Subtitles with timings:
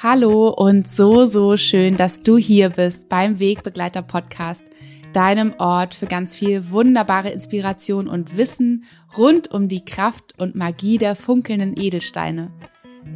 [0.00, 4.64] Hallo und so, so schön, dass du hier bist beim Wegbegleiter Podcast,
[5.12, 8.84] deinem Ort für ganz viel wunderbare Inspiration und Wissen
[9.16, 12.52] rund um die Kraft und Magie der funkelnden Edelsteine.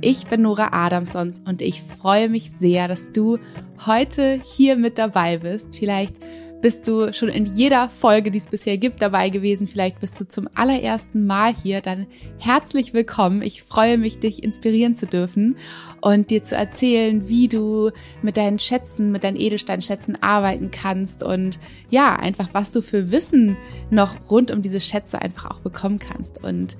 [0.00, 3.38] Ich bin Nora Adamsons und ich freue mich sehr, dass du
[3.86, 5.76] heute hier mit dabei bist.
[5.76, 6.16] Vielleicht
[6.62, 9.66] bist du schon in jeder Folge, die es bisher gibt, dabei gewesen.
[9.66, 11.80] Vielleicht bist du zum allerersten Mal hier.
[11.80, 12.06] Dann
[12.38, 13.42] herzlich willkommen.
[13.42, 15.56] Ich freue mich, dich inspirieren zu dürfen
[16.00, 17.90] und dir zu erzählen, wie du
[18.22, 21.58] mit deinen Schätzen, mit deinen Edelsteinschätzen arbeiten kannst und
[21.90, 23.56] ja, einfach was du für Wissen
[23.90, 26.42] noch rund um diese Schätze einfach auch bekommen kannst.
[26.42, 26.76] Und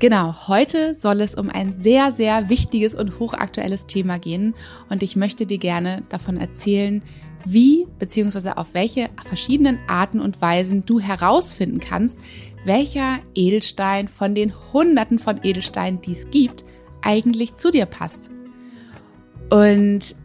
[0.00, 4.54] Genau, heute soll es um ein sehr, sehr wichtiges und hochaktuelles Thema gehen
[4.90, 7.02] und ich möchte dir gerne davon erzählen,
[7.44, 12.20] wie beziehungsweise auf welche verschiedenen Arten und Weisen du herausfinden kannst,
[12.64, 16.64] welcher Edelstein von den Hunderten von Edelsteinen, die es gibt,
[17.02, 18.30] eigentlich zu dir passt.
[19.50, 20.16] Und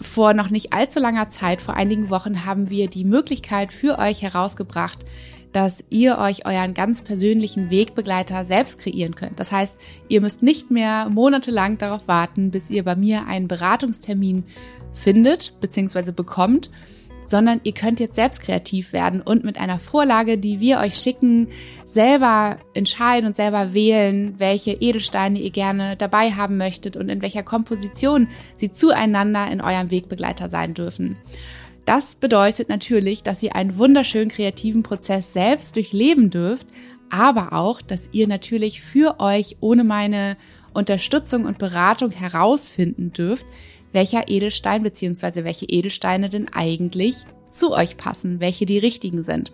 [0.00, 4.22] vor noch nicht allzu langer Zeit, vor einigen Wochen, haben wir die Möglichkeit für euch
[4.22, 5.04] herausgebracht,
[5.54, 9.38] dass ihr euch euren ganz persönlichen Wegbegleiter selbst kreieren könnt.
[9.38, 14.44] Das heißt, ihr müsst nicht mehr monatelang darauf warten, bis ihr bei mir einen Beratungstermin
[14.94, 16.12] findet bzw.
[16.12, 16.70] bekommt,
[17.26, 21.48] sondern ihr könnt jetzt selbst kreativ werden und mit einer Vorlage, die wir euch schicken,
[21.86, 27.42] selber entscheiden und selber wählen, welche Edelsteine ihr gerne dabei haben möchtet und in welcher
[27.42, 31.18] Komposition sie zueinander in eurem Wegbegleiter sein dürfen.
[31.84, 36.68] Das bedeutet natürlich, dass ihr einen wunderschönen kreativen Prozess selbst durchleben dürft,
[37.10, 40.36] aber auch, dass ihr natürlich für euch ohne meine
[40.72, 43.46] Unterstützung und Beratung herausfinden dürft,
[43.94, 45.44] welcher Edelstein bzw.
[45.44, 49.52] welche Edelsteine denn eigentlich zu euch passen, welche die richtigen sind.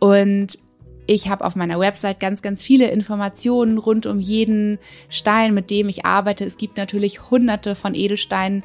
[0.00, 0.58] Und
[1.06, 5.88] ich habe auf meiner Website ganz, ganz viele Informationen rund um jeden Stein, mit dem
[5.88, 6.44] ich arbeite.
[6.44, 8.62] Es gibt natürlich hunderte von Edelsteinen.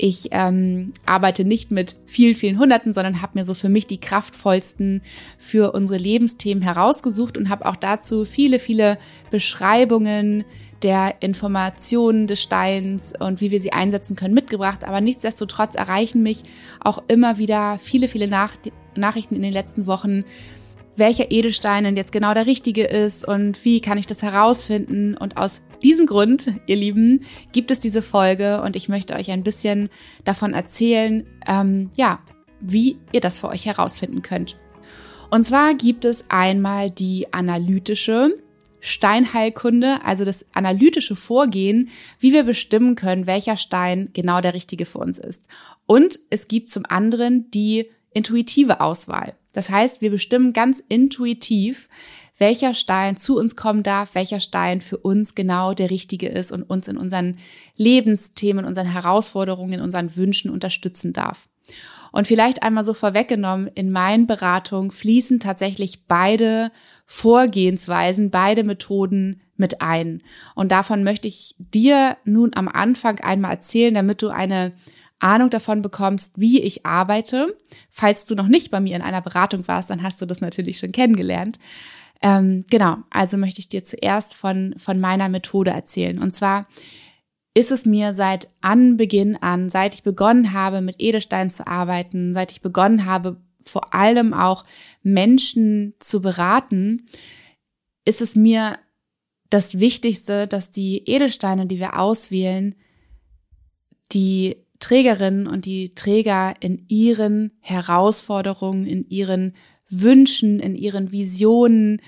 [0.00, 3.98] Ich ähm, arbeite nicht mit vielen, vielen Hunderten, sondern habe mir so für mich die
[3.98, 5.02] kraftvollsten
[5.38, 8.96] für unsere Lebensthemen herausgesucht und habe auch dazu viele, viele
[9.30, 10.44] Beschreibungen,
[10.82, 14.84] der Informationen des Steins und wie wir sie einsetzen können mitgebracht.
[14.84, 16.42] Aber nichtsdestotrotz erreichen mich
[16.80, 18.54] auch immer wieder viele, viele Nach
[18.94, 20.24] Nachrichten in den letzten Wochen,
[20.98, 25.16] welcher Edelstein denn jetzt genau der richtige ist und wie kann ich das herausfinden.
[25.16, 29.42] Und aus diesem Grund, ihr Lieben, gibt es diese Folge und ich möchte euch ein
[29.42, 29.88] bisschen
[30.24, 32.20] davon erzählen, ähm, ja,
[32.60, 34.56] wie ihr das für euch herausfinden könnt.
[35.30, 38.34] Und zwar gibt es einmal die analytische
[38.80, 44.98] Steinheilkunde, also das analytische Vorgehen, wie wir bestimmen können, welcher Stein genau der richtige für
[44.98, 45.44] uns ist.
[45.86, 49.34] Und es gibt zum anderen die intuitive Auswahl.
[49.58, 51.88] Das heißt, wir bestimmen ganz intuitiv,
[52.38, 56.62] welcher Stein zu uns kommen darf, welcher Stein für uns genau der richtige ist und
[56.62, 57.38] uns in unseren
[57.74, 61.48] Lebensthemen, unseren Herausforderungen, in unseren Wünschen unterstützen darf.
[62.12, 66.70] Und vielleicht einmal so vorweggenommen, in meinen Beratungen fließen tatsächlich beide
[67.04, 70.22] Vorgehensweisen, beide Methoden mit ein.
[70.54, 74.72] Und davon möchte ich dir nun am Anfang einmal erzählen, damit du eine
[75.20, 77.56] Ahnung davon bekommst, wie ich arbeite.
[77.90, 80.78] Falls du noch nicht bei mir in einer Beratung warst, dann hast du das natürlich
[80.78, 81.58] schon kennengelernt.
[82.20, 86.18] Ähm, genau, also möchte ich dir zuerst von, von meiner Methode erzählen.
[86.18, 86.66] Und zwar
[87.54, 92.52] ist es mir seit Anbeginn an, seit ich begonnen habe, mit Edelstein zu arbeiten, seit
[92.52, 94.64] ich begonnen habe, vor allem auch
[95.02, 97.06] Menschen zu beraten,
[98.04, 98.78] ist es mir
[99.50, 102.74] das Wichtigste, dass die Edelsteine, die wir auswählen,
[104.12, 109.54] die Trägerinnen und die Träger in ihren Herausforderungen, in ihren
[109.90, 112.00] Wünschen, in ihren Visionen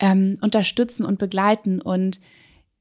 [0.00, 2.20] ähm, unterstützen und begleiten und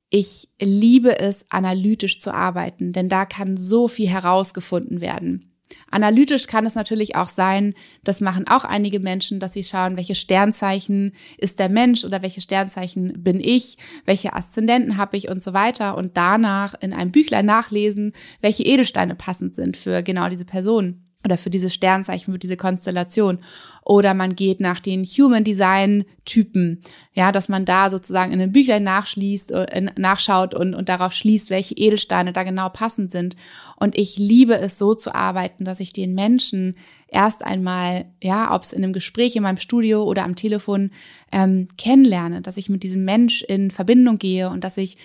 [0.09, 5.54] ich liebe es, analytisch zu arbeiten, denn da kann so viel herausgefunden werden.
[5.89, 10.15] Analytisch kann es natürlich auch sein, das machen auch einige Menschen, dass sie schauen, welche
[10.15, 15.53] Sternzeichen ist der Mensch oder welche Sternzeichen bin ich, welche Aszendenten habe ich und so
[15.53, 21.04] weiter und danach in einem Büchlein nachlesen, welche Edelsteine passend sind für genau diese Person
[21.25, 23.39] oder für diese Sternzeichen, für diese Konstellation.
[23.83, 26.81] Oder man geht nach den Human Design Typen,
[27.13, 31.49] ja, dass man da sozusagen in den Büchlein nachschließt, äh, nachschaut und, und darauf schließt,
[31.49, 33.35] welche Edelsteine da genau passend sind.
[33.75, 36.75] Und ich liebe es so zu arbeiten, dass ich den Menschen
[37.07, 40.91] erst einmal, ja, ob es in einem Gespräch in meinem Studio oder am Telefon
[41.31, 44.97] ähm, kennenlerne, dass ich mit diesem Mensch in Verbindung gehe und dass ich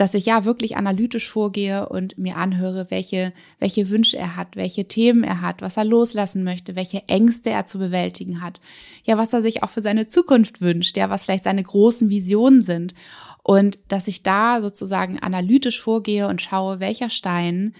[0.00, 4.88] dass ich ja wirklich analytisch vorgehe und mir anhöre, welche, welche Wünsche er hat, welche
[4.88, 8.62] Themen er hat, was er loslassen möchte, welche Ängste er zu bewältigen hat,
[9.04, 12.62] ja, was er sich auch für seine Zukunft wünscht, ja, was vielleicht seine großen Visionen
[12.62, 12.94] sind.
[13.42, 17.74] Und dass ich da sozusagen analytisch vorgehe und schaue, welcher Stein,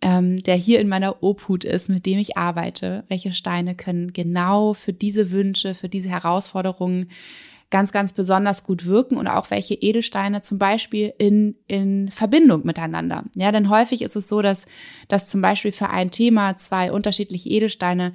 [0.00, 4.72] ähm, der hier in meiner Obhut ist, mit dem ich arbeite, welche Steine können genau
[4.72, 7.10] für diese Wünsche, für diese Herausforderungen
[7.70, 13.24] ganz, ganz besonders gut wirken und auch welche Edelsteine zum Beispiel in, in Verbindung miteinander.
[13.34, 14.66] Ja, denn häufig ist es so, dass,
[15.08, 18.14] dass zum Beispiel für ein Thema zwei unterschiedliche Edelsteine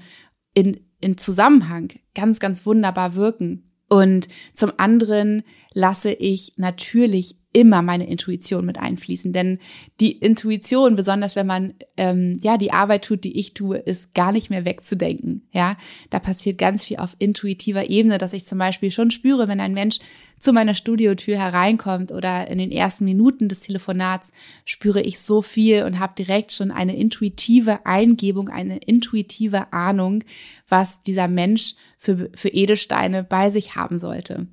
[0.54, 3.70] in, in Zusammenhang ganz, ganz wunderbar wirken.
[3.90, 9.32] Und zum anderen lasse ich natürlich immer meine Intuition mit einfließen.
[9.32, 9.60] Denn
[10.00, 14.32] die Intuition, besonders wenn man ähm, ja die Arbeit tut, die ich tue, ist gar
[14.32, 15.48] nicht mehr wegzudenken.
[15.52, 15.78] Ja,
[16.10, 19.74] da passiert ganz viel auf intuitiver Ebene, dass ich zum Beispiel schon spüre, wenn ein
[19.74, 20.00] Mensch
[20.40, 24.34] zu meiner Studiotür hereinkommt oder in den ersten Minuten des Telefonats
[24.66, 30.24] spüre ich so viel und habe direkt schon eine intuitive Eingebung, eine intuitive Ahnung,
[30.68, 34.48] was dieser Mensch für, für Edelsteine bei sich haben sollte.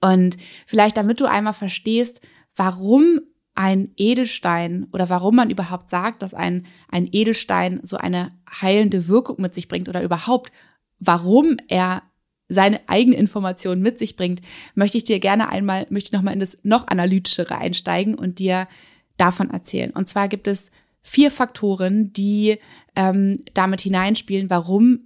[0.00, 0.36] Und
[0.66, 2.20] vielleicht damit du einmal verstehst,
[2.56, 3.20] warum
[3.54, 9.36] ein Edelstein oder warum man überhaupt sagt, dass ein, ein Edelstein so eine heilende Wirkung
[9.40, 10.52] mit sich bringt oder überhaupt,
[10.98, 12.02] warum er
[12.48, 14.40] seine eigene Information mit sich bringt,
[14.74, 18.68] möchte ich dir gerne einmal, möchte ich nochmal in das noch analytischere einsteigen und dir
[19.16, 19.90] davon erzählen.
[19.90, 20.70] Und zwar gibt es
[21.02, 22.58] vier Faktoren, die
[22.94, 25.05] ähm, damit hineinspielen, warum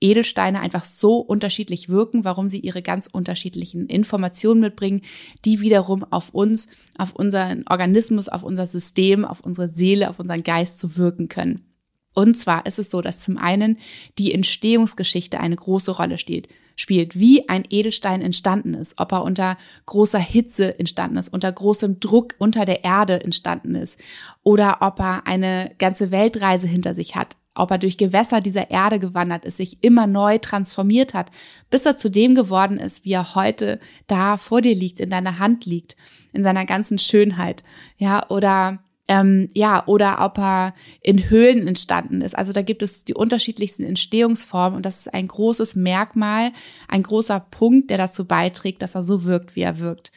[0.00, 5.02] Edelsteine einfach so unterschiedlich wirken, warum sie ihre ganz unterschiedlichen Informationen mitbringen,
[5.44, 10.42] die wiederum auf uns, auf unseren Organismus, auf unser System, auf unsere Seele, auf unseren
[10.42, 11.66] Geist zu wirken können.
[12.14, 13.78] Und zwar ist es so, dass zum einen
[14.18, 19.56] die Entstehungsgeschichte eine große Rolle spielt, spielt, wie ein Edelstein entstanden ist, ob er unter
[19.86, 24.00] großer Hitze entstanden ist, unter großem Druck unter der Erde entstanden ist
[24.42, 28.98] oder ob er eine ganze Weltreise hinter sich hat, ob er durch Gewässer dieser Erde
[28.98, 31.30] gewandert ist, sich immer neu transformiert hat,
[31.68, 35.38] bis er zu dem geworden ist, wie er heute da vor dir liegt, in deiner
[35.38, 35.96] Hand liegt,
[36.32, 37.64] in seiner ganzen Schönheit,
[37.98, 38.78] ja, oder
[39.10, 42.38] ähm, ja, oder ob er in Höhlen entstanden ist.
[42.38, 46.52] Also da gibt es die unterschiedlichsten Entstehungsformen und das ist ein großes Merkmal,
[46.86, 50.12] ein großer Punkt, der dazu beiträgt, dass er so wirkt, wie er wirkt.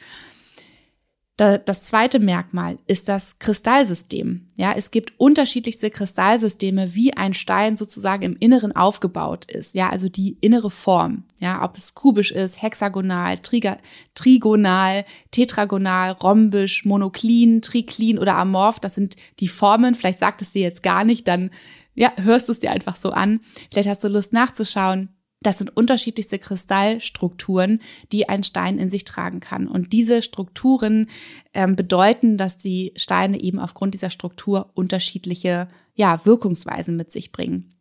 [1.36, 4.46] Das zweite Merkmal ist das Kristallsystem.
[4.54, 9.74] Ja, es gibt unterschiedlichste Kristallsysteme, wie ein Stein sozusagen im Inneren aufgebaut ist.
[9.74, 11.24] Ja, also die innere Form.
[11.40, 13.38] Ja, ob es kubisch ist, hexagonal,
[14.14, 18.78] trigonal, tetragonal, rhombisch, monoklin, triklin oder amorph.
[18.78, 19.96] Das sind die Formen.
[19.96, 21.50] Vielleicht sagt es dir jetzt gar nicht, dann
[21.94, 23.40] ja, hörst du es dir einfach so an.
[23.72, 25.08] Vielleicht hast du Lust nachzuschauen.
[25.44, 27.80] Das sind unterschiedlichste Kristallstrukturen,
[28.12, 29.68] die ein Stein in sich tragen kann.
[29.68, 31.08] Und diese Strukturen
[31.52, 37.74] ähm, bedeuten, dass die Steine eben aufgrund dieser Struktur unterschiedliche ja, Wirkungsweisen mit sich bringen.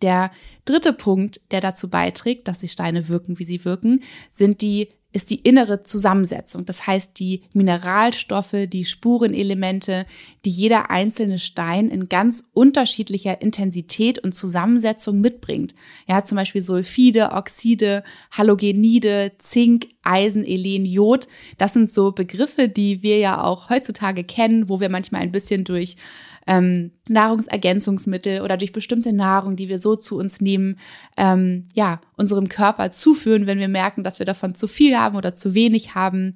[0.00, 0.32] Der
[0.64, 5.30] dritte Punkt, der dazu beiträgt, dass die Steine wirken, wie sie wirken, sind die ist
[5.30, 6.64] die innere Zusammensetzung.
[6.64, 10.06] Das heißt, die Mineralstoffe, die Spurenelemente,
[10.44, 15.74] die jeder einzelne Stein in ganz unterschiedlicher Intensität und Zusammensetzung mitbringt.
[16.08, 21.28] Ja, zum Beispiel Sulfide, Oxide, Halogenide, Zink, Eisen, Elen, Jod.
[21.58, 25.64] Das sind so Begriffe, die wir ja auch heutzutage kennen, wo wir manchmal ein bisschen
[25.64, 25.96] durch
[26.46, 30.78] ähm, Nahrungsergänzungsmittel oder durch bestimmte Nahrung, die wir so zu uns nehmen,
[31.16, 35.34] ähm, ja, unserem Körper zuführen, wenn wir merken, dass wir davon zu viel haben oder
[35.34, 36.34] zu wenig haben.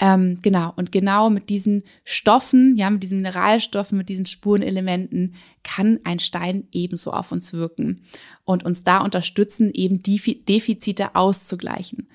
[0.00, 6.00] Ähm, genau, und genau mit diesen Stoffen, ja, mit diesen Mineralstoffen, mit diesen Spurenelementen kann
[6.02, 8.02] ein Stein ebenso auf uns wirken
[8.44, 12.08] und uns da unterstützen, eben die Defizite auszugleichen.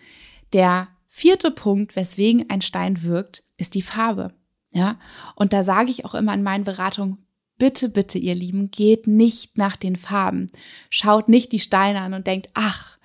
[0.52, 4.34] Der vierte Punkt, weswegen ein Stein wirkt, ist die Farbe.
[4.72, 5.00] Ja,
[5.36, 7.18] und da sage ich auch immer in meinen Beratungen,
[7.60, 10.50] Bitte, bitte, ihr Lieben, geht nicht nach den Farben.
[10.90, 12.98] Schaut nicht die Steine an und denkt, ach,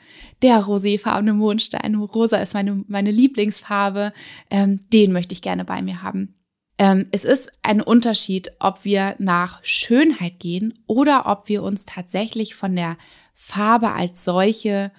[0.42, 4.12] der roséfarbene Mondstein, rosa ist meine, meine Lieblingsfarbe,
[4.50, 6.37] ähm, den möchte ich gerne bei mir haben.
[6.78, 12.54] Ähm, es ist ein Unterschied, ob wir nach Schönheit gehen oder ob wir uns tatsächlich
[12.54, 12.96] von der
[13.32, 14.92] Farbe als solche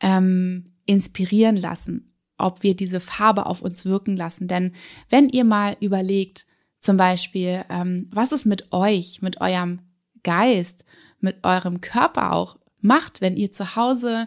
[0.00, 4.48] ähm, inspirieren lassen, ob wir diese Farbe auf uns wirken lassen.
[4.48, 4.72] Denn
[5.10, 6.46] wenn ihr mal überlegt,
[6.82, 9.78] zum Beispiel, ähm, was es mit euch, mit eurem
[10.24, 10.84] Geist,
[11.20, 14.26] mit eurem Körper auch macht, wenn ihr zu Hause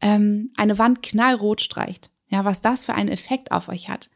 [0.00, 2.10] ähm, eine Wand knallrot streicht.
[2.28, 4.08] Ja, was das für einen Effekt auf euch hat.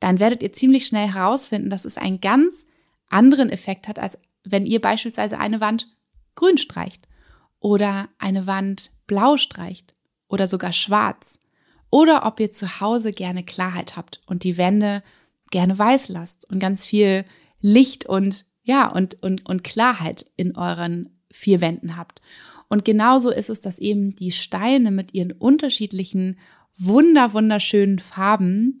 [0.00, 2.66] Dann werdet ihr ziemlich schnell herausfinden, dass es einen ganz
[3.08, 5.86] anderen Effekt hat, als wenn ihr beispielsweise eine Wand
[6.34, 7.06] grün streicht
[7.60, 9.94] oder eine Wand blau streicht
[10.26, 11.38] oder sogar schwarz.
[11.88, 15.04] Oder ob ihr zu Hause gerne Klarheit habt und die Wände
[15.52, 17.24] gerne weiß lasst und ganz viel
[17.60, 22.20] Licht und ja, und, und, und Klarheit in euren vier Wänden habt.
[22.68, 26.38] Und genauso ist es, dass eben die Steine mit ihren unterschiedlichen,
[26.76, 28.78] wunder, wunderschönen Farben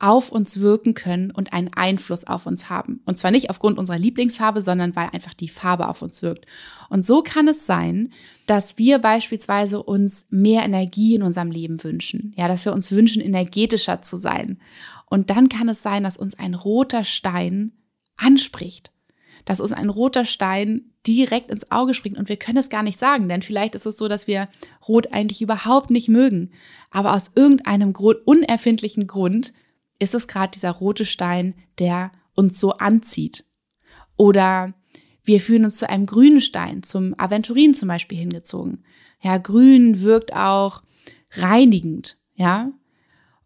[0.00, 3.02] auf uns wirken können und einen Einfluss auf uns haben.
[3.04, 6.46] Und zwar nicht aufgrund unserer Lieblingsfarbe, sondern weil einfach die Farbe auf uns wirkt.
[6.88, 8.10] Und so kann es sein,
[8.46, 12.34] dass wir beispielsweise uns mehr Energie in unserem Leben wünschen.
[12.36, 14.58] Ja, dass wir uns wünschen, energetischer zu sein.
[15.10, 17.72] Und dann kann es sein, dass uns ein roter Stein
[18.16, 18.92] anspricht.
[19.44, 22.98] Dass uns ein roter Stein direkt ins Auge springt und wir können es gar nicht
[22.98, 24.48] sagen, denn vielleicht ist es so, dass wir
[24.86, 26.52] Rot eigentlich überhaupt nicht mögen.
[26.90, 29.52] Aber aus irgendeinem Grund, unerfindlichen Grund
[29.98, 33.44] ist es gerade dieser rote Stein, der uns so anzieht.
[34.16, 34.74] Oder
[35.24, 38.84] wir fühlen uns zu einem grünen Stein, zum Aventurin zum Beispiel hingezogen.
[39.22, 40.82] Ja, grün wirkt auch
[41.32, 42.72] reinigend, ja.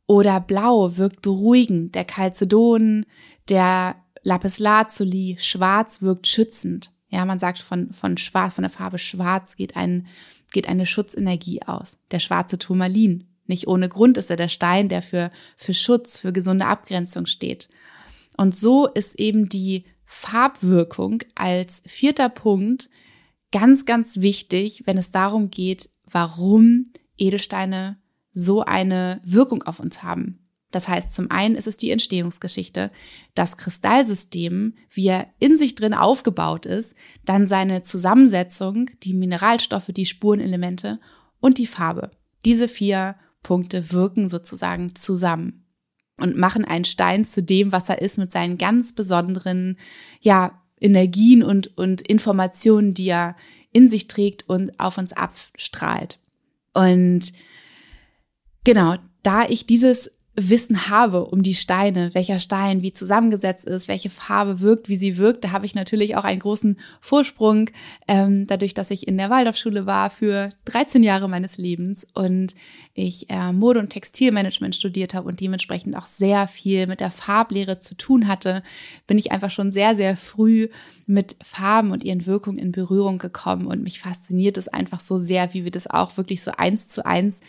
[0.06, 3.06] Oder blau wirkt beruhigend, der Calcedon,
[3.48, 6.92] der Lapis Lazuli, schwarz wirkt schützend.
[7.08, 10.06] Ja, man sagt von, von schwarz, von der Farbe schwarz geht ein,
[10.52, 11.98] geht eine Schutzenergie aus.
[12.10, 16.32] Der schwarze Turmalin nicht ohne Grund ist er der Stein, der für, für Schutz, für
[16.32, 17.68] gesunde Abgrenzung steht.
[18.36, 22.88] Und so ist eben die Farbwirkung als vierter Punkt
[23.52, 27.98] ganz, ganz wichtig, wenn es darum geht, warum Edelsteine
[28.34, 30.40] so eine Wirkung auf uns haben.
[30.74, 32.90] Das heißt, zum einen ist es die Entstehungsgeschichte,
[33.36, 40.04] das Kristallsystem, wie er in sich drin aufgebaut ist, dann seine Zusammensetzung, die Mineralstoffe, die
[40.04, 40.98] Spurenelemente
[41.38, 42.10] und die Farbe.
[42.44, 43.14] Diese vier
[43.44, 45.64] Punkte wirken sozusagen zusammen
[46.16, 49.78] und machen einen Stein zu dem, was er ist, mit seinen ganz besonderen,
[50.20, 53.36] ja, Energien und, und Informationen, die er
[53.72, 56.18] in sich trägt und auf uns abstrahlt.
[56.72, 57.32] Und
[58.64, 64.10] genau, da ich dieses Wissen habe um die Steine, welcher Stein wie zusammengesetzt ist, welche
[64.10, 67.70] Farbe wirkt, wie sie wirkt, da habe ich natürlich auch einen großen Vorsprung,
[68.08, 72.54] ähm, dadurch, dass ich in der Waldorfschule war für 13 Jahre meines Lebens und
[72.94, 77.78] ich äh, Mode- und Textilmanagement studiert habe und dementsprechend auch sehr viel mit der Farblehre
[77.78, 78.64] zu tun hatte,
[79.06, 80.68] bin ich einfach schon sehr, sehr früh
[81.06, 85.54] mit Farben und ihren Wirkungen in Berührung gekommen und mich fasziniert es einfach so sehr,
[85.54, 87.40] wie wir das auch wirklich so eins zu eins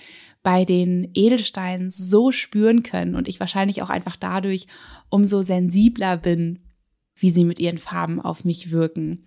[0.46, 4.68] bei den Edelsteinen so spüren können und ich wahrscheinlich auch einfach dadurch
[5.10, 6.60] umso sensibler bin,
[7.16, 9.26] wie sie mit ihren Farben auf mich wirken.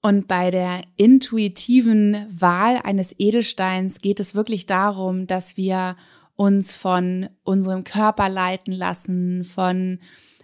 [0.00, 5.96] Und bei der intuitiven Wahl eines Edelsteins geht es wirklich darum, dass wir
[6.36, 9.98] uns von unserem Körper leiten lassen, von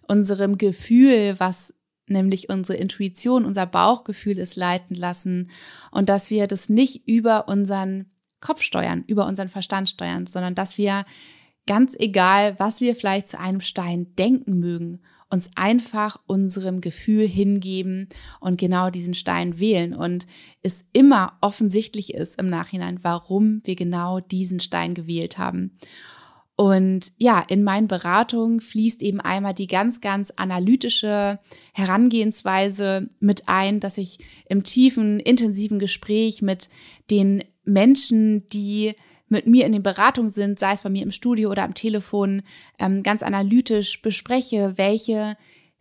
[0.09, 1.75] unserem Gefühl, was
[2.09, 5.53] nämlich unsere Intuition, unser Bauchgefühl ist, leiten lassen
[5.93, 8.07] und dass wir das nicht über unseren
[8.45, 11.05] Kopf steuern, über unseren Verstand steuern, sondern dass wir
[11.67, 18.09] ganz egal, was wir vielleicht zu einem Stein denken mögen, uns einfach unserem Gefühl hingeben
[18.41, 20.27] und genau diesen Stein wählen und
[20.63, 25.73] es immer offensichtlich ist im Nachhinein, warum wir genau diesen Stein gewählt haben.
[26.57, 31.41] Und ja, in meinen Beratungen fließt eben einmal die ganz, ganz analytische
[31.73, 36.69] Herangehensweise mit ein, dass ich im tiefen, intensiven Gespräch mit
[37.11, 38.95] den Menschen, die
[39.29, 42.43] mit mir in den Beratungen sind, sei es bei mir im Studio oder am Telefon,
[42.79, 45.37] ähm, ganz analytisch bespreche, welche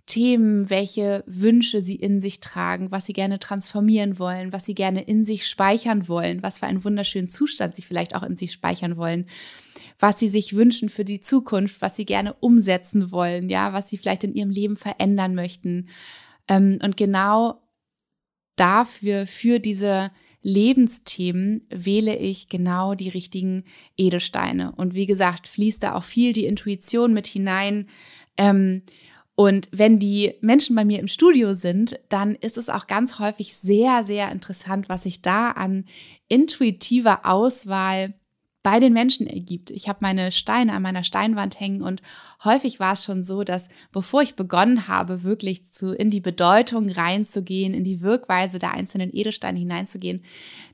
[0.06, 5.02] Themen, welche Wünsche sie in sich tragen, was sie gerne transformieren wollen, was sie gerne
[5.02, 8.98] in sich speichern wollen, was für einen wunderschönen Zustand sie vielleicht auch in sich speichern
[8.98, 9.28] wollen,
[10.00, 13.98] was sie sich wünschen für die Zukunft, was sie gerne umsetzen wollen, ja, was sie
[13.98, 15.88] vielleicht in ihrem Leben verändern möchten.
[16.50, 17.62] Ähm, und genau
[18.58, 20.12] dafür, für diese
[20.44, 23.64] Lebensthemen wähle ich genau die richtigen
[23.98, 24.74] Edelsteine.
[24.76, 27.88] Und wie gesagt, fließt da auch viel die Intuition mit hinein.
[28.38, 28.84] Ähm,
[29.36, 33.56] und wenn die Menschen bei mir im Studio sind, dann ist es auch ganz häufig
[33.56, 35.86] sehr, sehr interessant, was sich da an
[36.28, 38.14] intuitiver Auswahl
[38.64, 39.70] bei den Menschen ergibt.
[39.70, 42.02] Ich habe meine Steine an meiner Steinwand hängen und
[42.46, 46.90] häufig war es schon so, dass bevor ich begonnen habe, wirklich zu, in die Bedeutung
[46.90, 50.24] reinzugehen, in die Wirkweise der einzelnen Edelsteine hineinzugehen,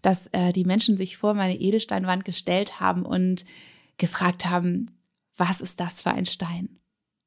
[0.04, 3.44] dass äh, die Menschen sich vor meine Edelsteinwand gestellt haben und
[3.98, 4.86] gefragt haben,
[5.36, 6.80] was ist das für ein Stein?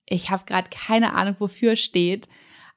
[0.09, 2.29] Ich habe gerade keine Ahnung, wofür steht,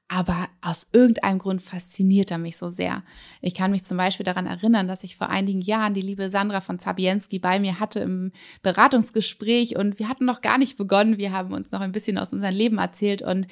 [0.08, 3.04] aber aus irgendeinem Grund fasziniert er mich so sehr.
[3.42, 6.62] Ich kann mich zum Beispiel daran erinnern, dass ich vor einigen Jahren die liebe Sandra
[6.62, 8.32] von Zabienski bei mir hatte im
[8.62, 11.18] Beratungsgespräch und wir hatten noch gar nicht begonnen.
[11.18, 13.48] Wir haben uns noch ein bisschen aus unserem Leben erzählt und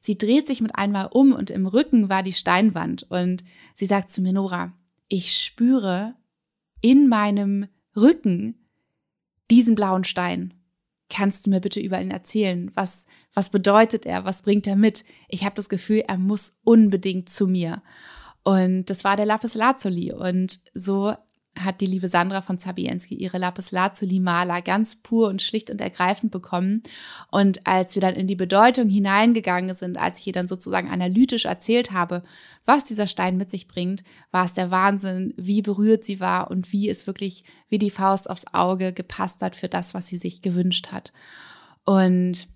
[0.00, 4.10] sie dreht sich mit einmal um und im Rücken war die Steinwand und sie sagt
[4.10, 4.72] zu mir, Nora,
[5.08, 6.14] ich spüre
[6.80, 8.54] in meinem Rücken
[9.50, 10.54] diesen blauen Stein
[11.10, 12.70] kannst du mir bitte über ihn erzählen?
[12.74, 14.24] Was, was bedeutet er?
[14.24, 15.04] Was bringt er mit?
[15.28, 17.82] Ich habe das Gefühl, er muss unbedingt zu mir.
[18.44, 20.12] Und das war der Lapis Lazuli.
[20.12, 21.14] Und so
[21.58, 25.80] hat die liebe Sandra von Zabienski ihre Lapis Lazuli Maler ganz pur und schlicht und
[25.80, 26.82] ergreifend bekommen.
[27.30, 31.46] Und als wir dann in die Bedeutung hineingegangen sind, als ich ihr dann sozusagen analytisch
[31.46, 32.22] erzählt habe,
[32.64, 36.72] was dieser Stein mit sich bringt, war es der Wahnsinn, wie berührt sie war und
[36.72, 40.42] wie es wirklich wie die Faust aufs Auge gepasst hat für das, was sie sich
[40.42, 41.12] gewünscht hat.
[41.84, 42.48] Und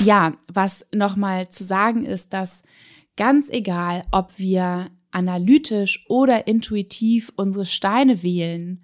[0.00, 2.62] ja, was nochmal zu sagen ist, dass
[3.16, 8.82] ganz egal, ob wir analytisch oder intuitiv unsere Steine wählen,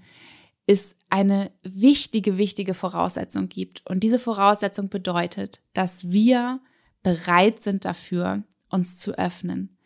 [0.67, 3.83] es eine wichtige, wichtige Voraussetzung gibt.
[3.89, 6.61] Und diese Voraussetzung bedeutet, dass wir
[7.03, 9.77] bereit sind dafür, uns zu öffnen.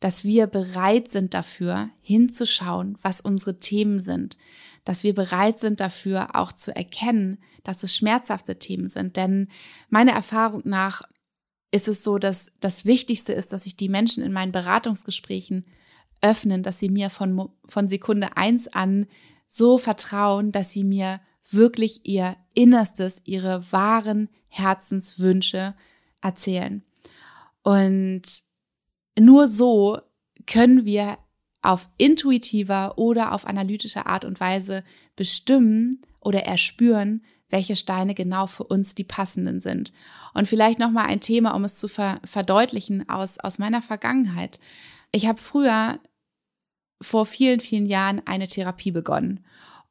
[0.00, 4.38] Dass wir bereit sind dafür, hinzuschauen, was unsere Themen sind.
[4.84, 9.16] Dass wir bereit sind dafür, auch zu erkennen, dass es schmerzhafte Themen sind.
[9.16, 9.48] Denn
[9.90, 11.02] meiner Erfahrung nach
[11.70, 15.66] ist es so, dass das Wichtigste ist, dass ich die Menschen in meinen Beratungsgesprächen
[16.20, 19.06] öffnen, dass sie mir von, von Sekunde eins an
[19.46, 21.20] so vertrauen, dass sie mir
[21.50, 25.74] wirklich ihr Innerstes, ihre wahren Herzenswünsche
[26.20, 26.82] erzählen.
[27.62, 28.22] Und
[29.18, 29.98] nur so
[30.46, 31.18] können wir
[31.62, 34.84] auf intuitiver oder auf analytischer Art und Weise
[35.16, 39.92] bestimmen oder erspüren, welche Steine genau für uns die passenden sind.
[40.34, 44.60] Und vielleicht noch mal ein Thema, um es zu ver verdeutlichen aus aus meiner Vergangenheit.
[45.12, 46.00] Ich habe früher
[47.00, 49.44] vor vielen, vielen Jahren eine Therapie begonnen.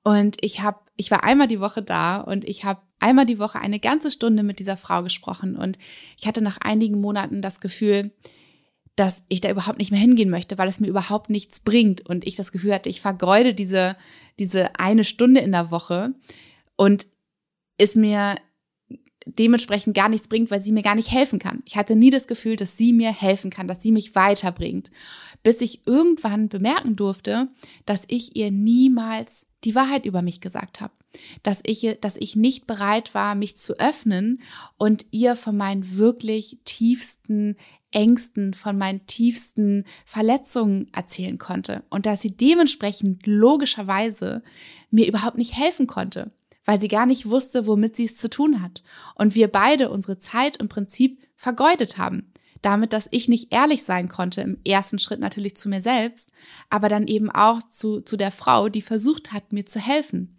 [0.03, 3.59] Und ich habe, ich war einmal die Woche da und ich habe einmal die Woche
[3.59, 5.55] eine ganze Stunde mit dieser Frau gesprochen.
[5.55, 5.77] Und
[6.19, 8.11] ich hatte nach einigen Monaten das Gefühl,
[8.95, 12.07] dass ich da überhaupt nicht mehr hingehen möchte, weil es mir überhaupt nichts bringt.
[12.09, 13.95] Und ich das Gefühl hatte, ich vergeude diese,
[14.39, 16.13] diese eine Stunde in der Woche
[16.75, 17.05] und
[17.77, 18.35] es mir
[19.27, 21.61] dementsprechend gar nichts bringt, weil sie mir gar nicht helfen kann.
[21.65, 24.91] Ich hatte nie das Gefühl, dass sie mir helfen kann, dass sie mich weiterbringt,
[25.43, 27.49] bis ich irgendwann bemerken durfte,
[27.85, 30.93] dass ich ihr niemals die Wahrheit über mich gesagt habe,
[31.43, 34.41] dass ich dass ich nicht bereit war, mich zu öffnen
[34.77, 37.55] und ihr von meinen wirklich tiefsten
[37.91, 41.83] Ängsten, von meinen tiefsten Verletzungen erzählen konnte.
[41.89, 44.43] Und dass sie dementsprechend logischerweise
[44.91, 46.31] mir überhaupt nicht helfen konnte
[46.67, 48.83] weil sie gar nicht wusste, womit sie es zu tun hat.
[49.15, 52.33] Und wir beide unsere Zeit im Prinzip vergeudet haben.
[52.61, 56.31] Damit, dass ich nicht ehrlich sein konnte, im ersten Schritt natürlich zu mir selbst,
[56.69, 60.37] aber dann eben auch zu, zu der Frau, die versucht hat, mir zu helfen.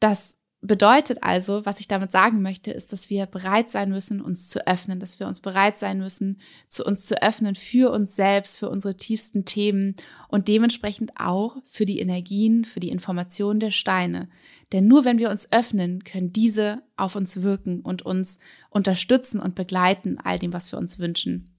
[0.00, 4.48] Das bedeutet also, was ich damit sagen möchte, ist, dass wir bereit sein müssen, uns
[4.48, 8.58] zu öffnen, dass wir uns bereit sein müssen, zu uns zu öffnen für uns selbst,
[8.58, 9.94] für unsere tiefsten Themen
[10.26, 14.28] und dementsprechend auch für die Energien, für die Informationen der Steine.
[14.72, 18.40] Denn nur wenn wir uns öffnen, können diese auf uns wirken und uns
[18.70, 21.54] unterstützen und begleiten, all dem, was wir uns wünschen.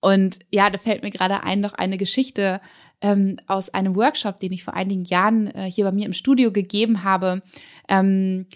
[0.00, 2.60] Und ja, da fällt mir gerade ein noch eine Geschichte
[3.00, 6.52] ähm, aus einem Workshop, den ich vor einigen Jahren äh, hier bei mir im Studio
[6.52, 7.42] gegeben habe.
[7.88, 8.46] Ähm,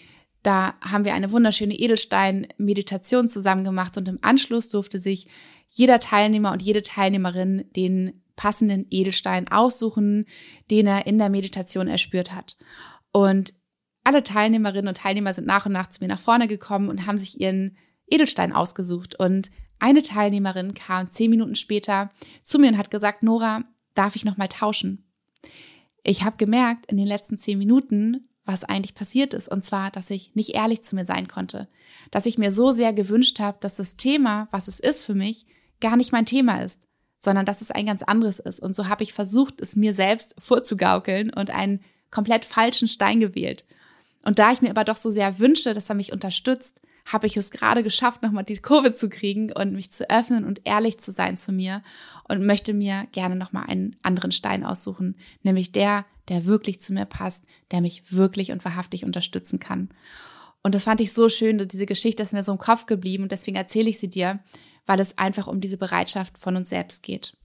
[0.42, 5.26] da haben wir eine wunderschöne Edelstein-Meditation zusammen gemacht und im Anschluss durfte sich
[5.68, 10.26] jeder Teilnehmer und jede Teilnehmerin den passenden Edelstein aussuchen,
[10.70, 12.57] den er in der Meditation erspürt hat.
[13.12, 13.54] Und
[14.02, 17.16] alle Teilnehmerinnen und Teilnehmer sind nach und nach zu mir nach vorne gekommen und haben
[17.16, 19.18] sich ihren Edelstein ausgesucht.
[19.18, 22.11] Und eine Teilnehmerin kam zehn Minuten später
[22.42, 25.11] zu mir und hat gesagt, Nora, darf ich noch mal tauschen?
[26.02, 29.48] Ich habe gemerkt in den letzten zehn Minuten, was eigentlich passiert ist.
[29.48, 31.68] Und zwar, dass ich nicht ehrlich zu mir sein konnte.
[32.11, 35.46] Dass ich mir so sehr gewünscht habe, dass das Thema, was es ist für mich,
[35.80, 36.87] gar nicht mein Thema ist,
[37.18, 38.61] sondern dass es ein ganz anderes ist.
[38.61, 41.80] Und so habe ich versucht, es mir selbst vorzugaukeln und einen
[42.11, 43.64] komplett falschen Stein gewählt.
[44.22, 47.36] Und da ich mir aber doch so sehr wünsche, dass er mich unterstützt, habe ich
[47.36, 51.12] es gerade geschafft, nochmal die Kurve zu kriegen und mich zu öffnen und ehrlich zu
[51.12, 51.82] sein zu mir
[52.28, 57.04] und möchte mir gerne nochmal einen anderen Stein aussuchen, nämlich der, der wirklich zu mir
[57.04, 59.90] passt, der mich wirklich und wahrhaftig unterstützen kann.
[60.62, 63.32] Und das fand ich so schön, diese Geschichte ist mir so im Kopf geblieben und
[63.32, 64.40] deswegen erzähle ich sie dir,
[64.86, 67.36] weil es einfach um diese Bereitschaft von uns selbst geht.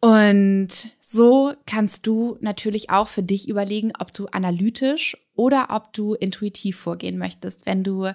[0.00, 0.68] Und
[1.00, 6.76] so kannst du natürlich auch für dich überlegen, ob du analytisch oder ob du intuitiv
[6.76, 8.14] vorgehen möchtest, wenn du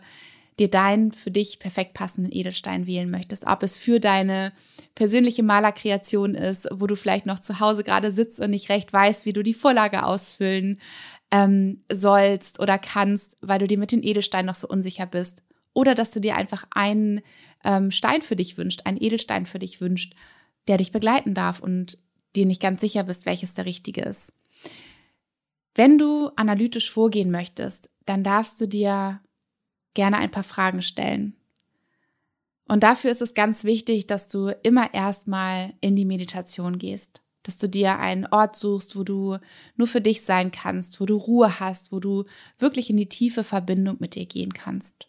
[0.60, 3.48] dir deinen für dich perfekt passenden Edelstein wählen möchtest.
[3.48, 4.52] Ob es für deine
[4.93, 9.26] persönliche Malerkreation ist, wo du vielleicht noch zu Hause gerade sitzt und nicht recht weißt,
[9.26, 10.80] wie du die Vorlage ausfüllen
[11.32, 15.43] ähm, sollst oder kannst, weil du dir mit den Edelsteinen noch so unsicher bist.
[15.74, 17.22] Oder dass du dir einfach einen
[17.63, 20.13] ähm, Stein für dich wünscht, einen Edelstein für dich wünscht,
[20.67, 21.98] der dich begleiten darf und
[22.36, 24.34] dir nicht ganz sicher bist, welches der richtige ist.
[25.76, 29.22] Wenn du analytisch vorgehen möchtest, dann darfst du dir
[29.93, 31.36] gerne ein paar Fragen stellen.
[32.67, 37.58] Und dafür ist es ganz wichtig, dass du immer erstmal in die Meditation gehst, dass
[37.58, 39.38] du dir einen Ort suchst, wo du
[39.75, 42.25] nur für dich sein kannst, wo du Ruhe hast, wo du
[42.60, 45.08] wirklich in die tiefe Verbindung mit dir gehen kannst.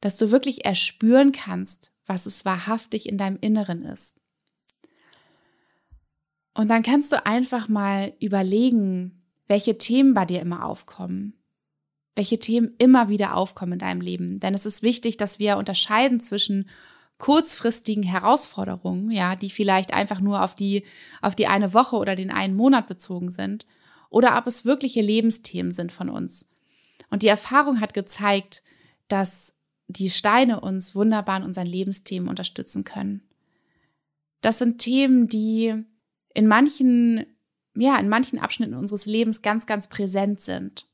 [0.00, 4.18] Dass du wirklich erspüren kannst, was es wahrhaftig in deinem Inneren ist.
[6.54, 11.34] Und dann kannst du einfach mal überlegen, welche Themen bei dir immer aufkommen,
[12.14, 14.40] welche Themen immer wieder aufkommen in deinem Leben.
[14.40, 16.68] Denn es ist wichtig, dass wir unterscheiden zwischen
[17.18, 20.84] kurzfristigen Herausforderungen, ja, die vielleicht einfach nur auf die,
[21.20, 23.66] auf die eine Woche oder den einen Monat bezogen sind,
[24.10, 26.50] oder ob es wirkliche Lebensthemen sind von uns.
[27.10, 28.62] Und die Erfahrung hat gezeigt,
[29.08, 29.54] dass
[29.86, 33.22] die Steine uns wunderbar in unseren Lebensthemen unterstützen können.
[34.40, 35.74] Das sind Themen, die
[36.34, 37.24] in manchen,
[37.76, 40.86] ja, in manchen Abschnitten unseres Lebens ganz, ganz präsent sind.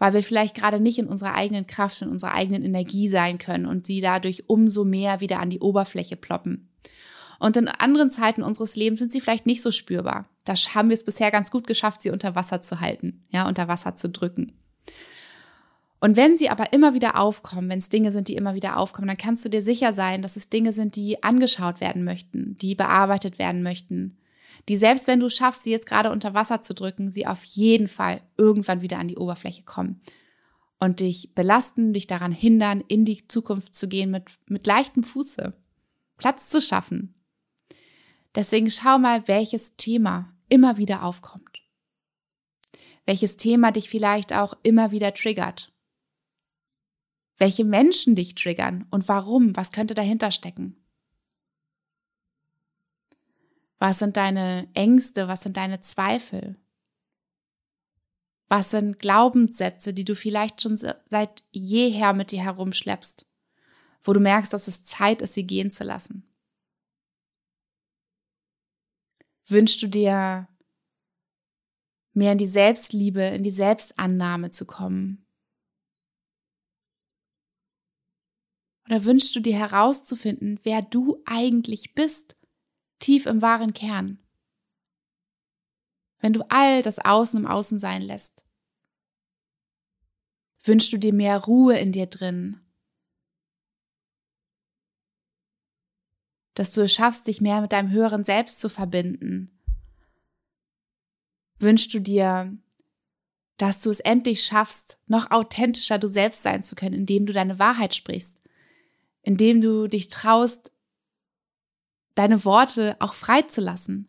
[0.00, 3.66] Weil wir vielleicht gerade nicht in unserer eigenen Kraft, in unserer eigenen Energie sein können
[3.66, 6.68] und sie dadurch umso mehr wieder an die Oberfläche ploppen.
[7.38, 10.28] Und in anderen Zeiten unseres Lebens sind sie vielleicht nicht so spürbar.
[10.44, 13.68] Da haben wir es bisher ganz gut geschafft, sie unter Wasser zu halten, ja, unter
[13.68, 14.52] Wasser zu drücken.
[16.00, 19.08] Und wenn sie aber immer wieder aufkommen, wenn es Dinge sind, die immer wieder aufkommen,
[19.08, 22.74] dann kannst du dir sicher sein, dass es Dinge sind, die angeschaut werden möchten, die
[22.74, 24.16] bearbeitet werden möchten,
[24.68, 27.88] die selbst wenn du schaffst, sie jetzt gerade unter Wasser zu drücken, sie auf jeden
[27.88, 30.00] Fall irgendwann wieder an die Oberfläche kommen
[30.80, 35.52] und dich belasten, dich daran hindern, in die Zukunft zu gehen mit, mit leichtem Fuße,
[36.16, 37.14] Platz zu schaffen.
[38.34, 41.62] Deswegen schau mal, welches Thema immer wieder aufkommt.
[43.06, 45.72] Welches Thema dich vielleicht auch immer wieder triggert.
[47.38, 49.56] Welche Menschen dich triggern und warum?
[49.56, 50.79] Was könnte dahinter stecken?
[53.80, 55.26] Was sind deine Ängste?
[55.26, 56.56] Was sind deine Zweifel?
[58.48, 63.26] Was sind Glaubenssätze, die du vielleicht schon seit jeher mit dir herumschleppst,
[64.02, 66.28] wo du merkst, dass es Zeit ist, sie gehen zu lassen?
[69.46, 70.46] Wünschst du dir
[72.12, 75.24] mehr in die Selbstliebe, in die Selbstannahme zu kommen?
[78.84, 82.36] Oder wünschst du dir herauszufinden, wer du eigentlich bist
[83.00, 84.18] tief im wahren Kern.
[86.20, 88.44] Wenn du all das Außen im Außen sein lässt,
[90.62, 92.60] wünschst du dir mehr Ruhe in dir drin,
[96.54, 99.58] dass du es schaffst, dich mehr mit deinem höheren Selbst zu verbinden.
[101.58, 102.56] Wünschst du dir,
[103.56, 107.58] dass du es endlich schaffst, noch authentischer du selbst sein zu können, indem du deine
[107.58, 108.42] Wahrheit sprichst,
[109.22, 110.72] indem du dich traust,
[112.14, 114.08] deine Worte auch freizulassen,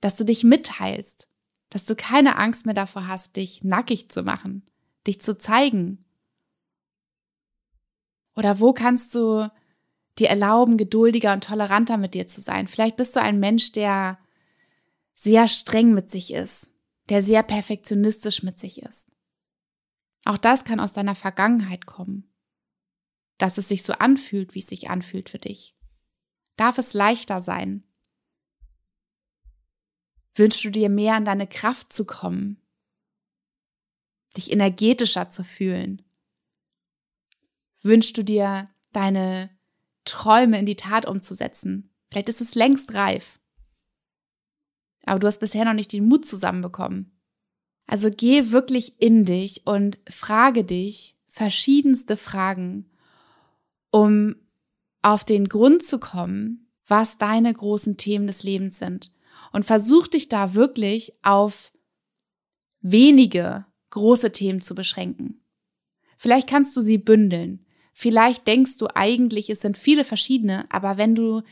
[0.00, 1.28] dass du dich mitteilst,
[1.70, 4.66] dass du keine Angst mehr davor hast, dich nackig zu machen,
[5.06, 6.04] dich zu zeigen.
[8.34, 9.50] Oder wo kannst du
[10.18, 12.68] dir erlauben, geduldiger und toleranter mit dir zu sein?
[12.68, 14.18] Vielleicht bist du ein Mensch, der
[15.14, 16.74] sehr streng mit sich ist,
[17.08, 19.08] der sehr perfektionistisch mit sich ist.
[20.24, 22.28] Auch das kann aus deiner Vergangenheit kommen,
[23.38, 25.75] dass es sich so anfühlt, wie es sich anfühlt für dich.
[26.56, 27.84] Darf es leichter sein?
[30.34, 32.60] Wünschst du dir mehr an deine Kraft zu kommen?
[34.36, 36.02] Dich energetischer zu fühlen?
[37.82, 39.50] Wünschst du dir deine
[40.04, 41.90] Träume in die Tat umzusetzen?
[42.10, 43.38] Vielleicht ist es längst reif.
[45.04, 47.18] Aber du hast bisher noch nicht den Mut zusammenbekommen.
[47.86, 52.90] Also geh wirklich in dich und frage dich verschiedenste Fragen,
[53.90, 54.34] um
[55.06, 59.12] auf den Grund zu kommen, was deine großen Themen des Lebens sind.
[59.52, 61.72] Und versuch dich da wirklich auf
[62.80, 65.44] wenige große Themen zu beschränken.
[66.18, 67.64] Vielleicht kannst du sie bündeln.
[67.94, 71.42] Vielleicht denkst du eigentlich, es sind viele verschiedene, aber wenn du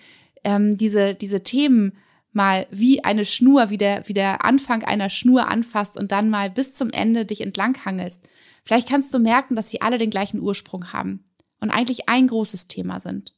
[0.43, 1.97] ähm, diese, diese Themen
[2.33, 6.51] mal wie eine Schnur, wie der, wie der Anfang einer Schnur anfasst und dann mal
[6.51, 8.29] bis zum Ende dich entlanghangelst,
[8.65, 11.25] vielleicht kannst du merken, dass sie alle den gleichen Ursprung haben
[11.61, 13.33] und eigentlich ein großes Thema sind.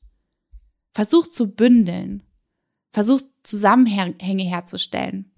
[0.97, 2.23] Versuch zu bündeln.
[2.91, 5.31] Versuch Zusammenhänge herzustellen.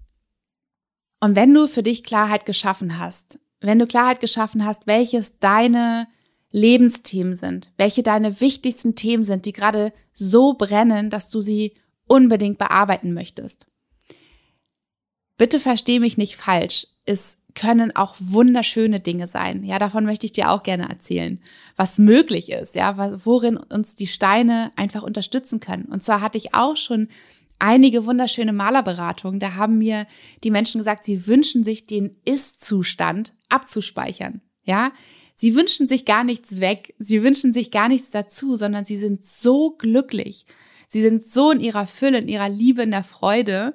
[1.19, 6.07] Und wenn du für dich Klarheit geschaffen hast, wenn du Klarheit geschaffen hast, welches deine
[6.51, 11.73] Lebensthemen sind, welche deine wichtigsten Themen sind, die gerade so brennen, dass du sie
[12.07, 13.67] unbedingt bearbeiten möchtest.
[15.35, 16.87] Bitte versteh mich nicht falsch.
[17.03, 19.63] Es können auch wunderschöne Dinge sein.
[19.63, 21.41] Ja, davon möchte ich dir auch gerne erzählen,
[21.75, 25.85] was möglich ist, ja, worin uns die Steine einfach unterstützen können.
[25.85, 27.07] Und zwar hatte ich auch schon
[27.59, 29.39] einige wunderschöne Malerberatungen.
[29.39, 30.07] Da haben mir
[30.43, 34.41] die Menschen gesagt, sie wünschen sich den Ist-Zustand abzuspeichern.
[34.63, 34.91] Ja,
[35.35, 36.95] sie wünschen sich gar nichts weg.
[36.99, 40.45] Sie wünschen sich gar nichts dazu, sondern sie sind so glücklich.
[40.87, 43.73] Sie sind so in ihrer Fülle, in ihrer Liebe, in der Freude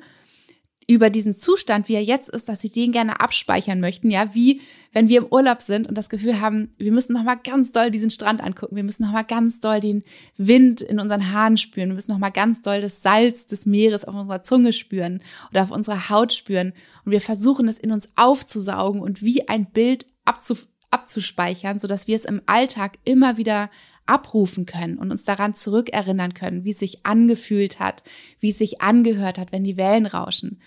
[0.86, 4.60] über diesen Zustand, wie er jetzt ist, dass sie den gerne abspeichern möchten, ja, wie
[4.92, 7.90] wenn wir im Urlaub sind und das Gefühl haben, wir müssen noch mal ganz doll
[7.90, 10.04] diesen Strand angucken, wir müssen noch mal ganz doll den
[10.36, 14.04] Wind in unseren Haaren spüren, wir müssen noch mal ganz doll das Salz des Meeres
[14.04, 15.20] auf unserer Zunge spüren
[15.50, 16.72] oder auf unserer Haut spüren.
[17.04, 20.56] Und wir versuchen es in uns aufzusaugen und wie ein Bild abzu
[20.90, 23.68] abzuspeichern, so dass wir es im Alltag immer wieder
[24.06, 28.02] abrufen können und uns daran zurückerinnern können, wie es sich angefühlt hat,
[28.40, 30.60] wie es sich angehört hat, wenn die Wellen rauschen.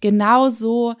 [0.00, 0.94] Genauso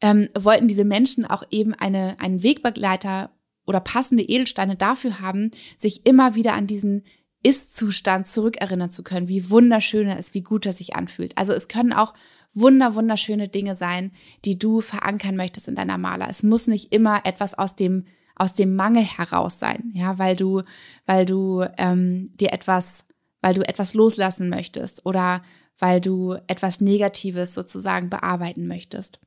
[0.00, 3.30] ähm, wollten diese Menschen auch eben eine, einen Wegbegleiter
[3.66, 7.04] oder passende Edelsteine dafür haben, sich immer wieder an diesen
[7.42, 11.36] Ist-Zustand zurückerinnern zu können, wie wunderschön er ist, wie gut er sich anfühlt.
[11.36, 12.14] Also es können auch
[12.54, 14.12] wunder, wunderschöne Dinge sein,
[14.44, 16.28] die du verankern möchtest in deiner Maler.
[16.30, 18.06] Es muss nicht immer etwas aus dem
[18.38, 20.62] aus dem Mangel heraus sein, ja, weil du,
[21.06, 23.06] weil du ähm, dir etwas,
[23.40, 25.42] weil du etwas loslassen möchtest oder
[25.78, 29.20] weil du etwas Negatives sozusagen bearbeiten möchtest.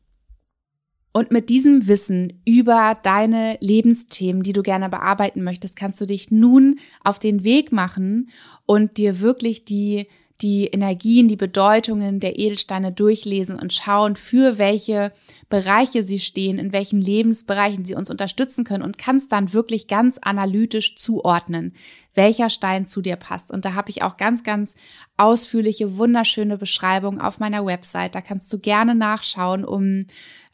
[1.14, 6.32] Und mit diesem Wissen über deine Lebensthemen, die du gerne bearbeiten möchtest, kannst du dich
[6.32, 8.30] nun auf den Weg machen
[8.66, 10.08] und dir wirklich die
[10.42, 15.12] die Energien, die Bedeutungen der Edelsteine durchlesen und schauen, für welche
[15.50, 20.18] Bereiche sie stehen, in welchen Lebensbereichen sie uns unterstützen können und kannst dann wirklich ganz
[20.18, 21.74] analytisch zuordnen,
[22.16, 23.52] welcher Stein zu dir passt.
[23.52, 24.76] Und da habe ich auch ganz, ganz
[25.18, 28.16] ausführliche, wunderschöne Beschreibungen auf meiner Website.
[28.16, 30.06] Da kannst du gerne nachschauen, um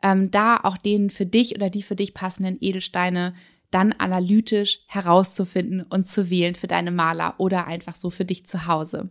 [0.04, 3.34] ähm, da auch den für dich oder die für dich passenden Edelsteine
[3.72, 8.66] dann analytisch herauszufinden und zu wählen für deine Maler oder einfach so für dich zu
[8.66, 9.10] Hause.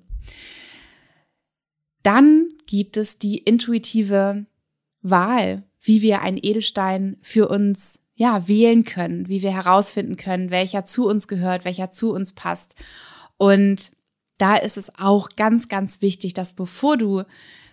[2.07, 4.47] Dann gibt es die intuitive
[5.03, 10.85] Wahl, wie wir einen Edelstein für uns ja, wählen können, wie wir herausfinden können, welcher
[10.85, 12.77] zu uns gehört, welcher zu uns passt.
[13.39, 13.91] Und
[14.39, 17.25] da ist es auch ganz, ganz wichtig, dass bevor du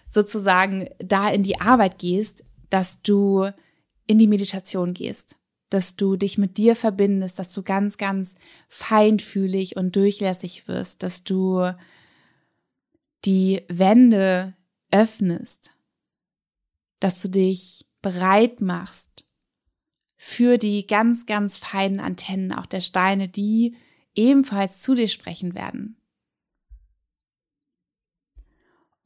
[0.08, 3.52] sozusagen da in die Arbeit gehst, dass du
[4.08, 5.38] in die Meditation gehst,
[5.69, 8.36] dass du dich mit dir verbindest, dass du ganz, ganz
[8.67, 11.72] feinfühlig und durchlässig wirst, dass du
[13.25, 14.55] die Wände
[14.91, 15.71] öffnest,
[16.99, 19.27] dass du dich bereit machst
[20.15, 23.75] für die ganz, ganz feinen Antennen auch der Steine, die
[24.15, 25.97] ebenfalls zu dir sprechen werden.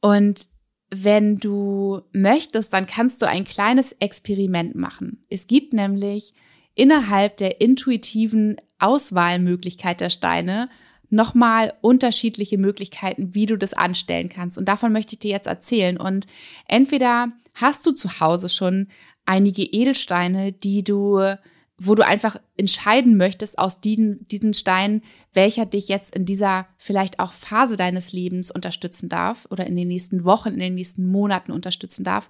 [0.00, 0.46] Und
[0.90, 5.24] wenn du möchtest, dann kannst du ein kleines Experiment machen.
[5.28, 6.34] Es gibt nämlich
[6.74, 10.70] innerhalb der intuitiven Auswahlmöglichkeit der Steine
[11.10, 14.58] nochmal unterschiedliche Möglichkeiten, wie du das anstellen kannst.
[14.58, 15.96] Und davon möchte ich dir jetzt erzählen.
[15.96, 16.26] Und
[16.66, 18.88] entweder hast du zu Hause schon
[19.24, 21.34] einige Edelsteine, die du,
[21.78, 27.20] wo du einfach entscheiden möchtest aus diesen, diesen Steinen, welcher dich jetzt in dieser vielleicht
[27.20, 31.52] auch Phase deines Lebens unterstützen darf oder in den nächsten Wochen, in den nächsten Monaten
[31.52, 32.28] unterstützen darf.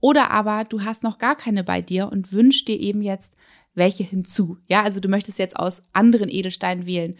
[0.00, 3.36] Oder aber du hast noch gar keine bei dir und wünschst dir eben jetzt
[3.74, 4.58] welche hinzu.
[4.66, 7.16] Ja, also du möchtest jetzt aus anderen Edelsteinen wählen.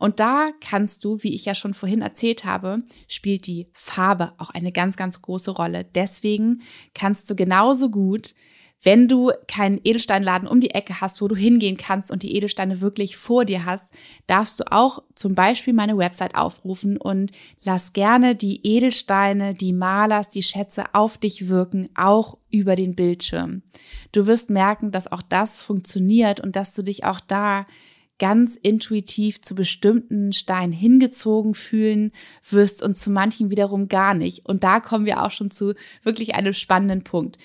[0.00, 4.50] Und da kannst du, wie ich ja schon vorhin erzählt habe, spielt die Farbe auch
[4.50, 5.84] eine ganz, ganz große Rolle.
[5.94, 6.62] Deswegen
[6.94, 8.34] kannst du genauso gut
[8.82, 12.80] wenn du keinen Edelsteinladen um die Ecke hast, wo du hingehen kannst und die Edelsteine
[12.80, 13.92] wirklich vor dir hast,
[14.26, 17.30] darfst du auch zum Beispiel meine Website aufrufen und
[17.62, 23.62] lass gerne die Edelsteine, die Malers, die Schätze auf dich wirken, auch über den Bildschirm.
[24.12, 27.66] Du wirst merken, dass auch das funktioniert und dass du dich auch da
[28.20, 32.12] ganz intuitiv zu bestimmten Steinen hingezogen fühlen
[32.48, 34.46] wirst und zu manchen wiederum gar nicht.
[34.46, 37.38] Und da kommen wir auch schon zu wirklich einem spannenden Punkt.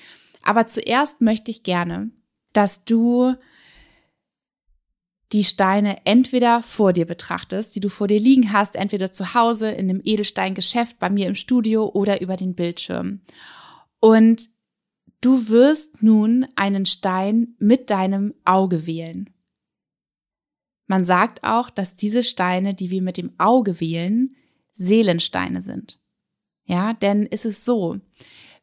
[0.43, 2.11] Aber zuerst möchte ich gerne,
[2.53, 3.33] dass du
[5.31, 9.71] die Steine entweder vor dir betrachtest, die du vor dir liegen hast, entweder zu Hause
[9.71, 13.21] in einem Edelsteingeschäft, bei mir im Studio oder über den Bildschirm.
[13.99, 14.49] Und
[15.21, 19.34] du wirst nun einen Stein mit deinem Auge wählen.
[20.87, 24.35] Man sagt auch, dass diese Steine, die wir mit dem Auge wählen,
[24.73, 25.99] Seelensteine sind.
[26.65, 27.99] Ja, denn ist es so,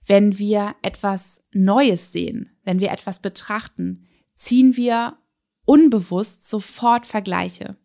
[0.07, 5.19] wenn wir etwas Neues sehen, wenn wir etwas betrachten, ziehen wir
[5.65, 7.77] unbewusst sofort Vergleiche.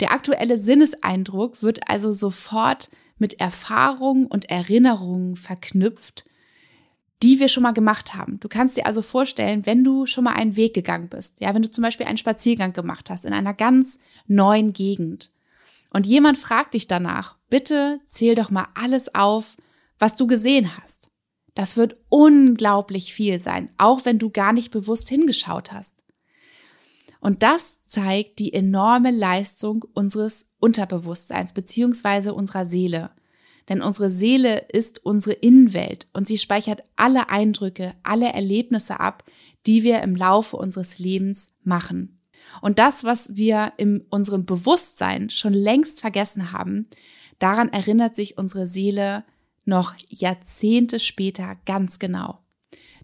[0.00, 6.24] Der aktuelle Sinneseindruck wird also sofort mit Erfahrungen und Erinnerungen verknüpft,
[7.22, 8.40] die wir schon mal gemacht haben.
[8.40, 11.62] Du kannst dir also vorstellen, wenn du schon mal einen Weg gegangen bist, ja, wenn
[11.62, 15.30] du zum Beispiel einen Spaziergang gemacht hast in einer ganz neuen Gegend
[15.90, 19.56] und jemand fragt dich danach, bitte zähl doch mal alles auf,
[19.98, 21.10] was du gesehen hast.
[21.54, 26.04] Das wird unglaublich viel sein, auch wenn du gar nicht bewusst hingeschaut hast.
[27.20, 33.10] Und das zeigt die enorme Leistung unseres Unterbewusstseins beziehungsweise unserer Seele.
[33.70, 39.24] Denn unsere Seele ist unsere Innenwelt und sie speichert alle Eindrücke, alle Erlebnisse ab,
[39.66, 42.20] die wir im Laufe unseres Lebens machen.
[42.60, 46.88] Und das, was wir in unserem Bewusstsein schon längst vergessen haben,
[47.38, 49.24] daran erinnert sich unsere Seele
[49.64, 52.40] noch Jahrzehnte später ganz genau.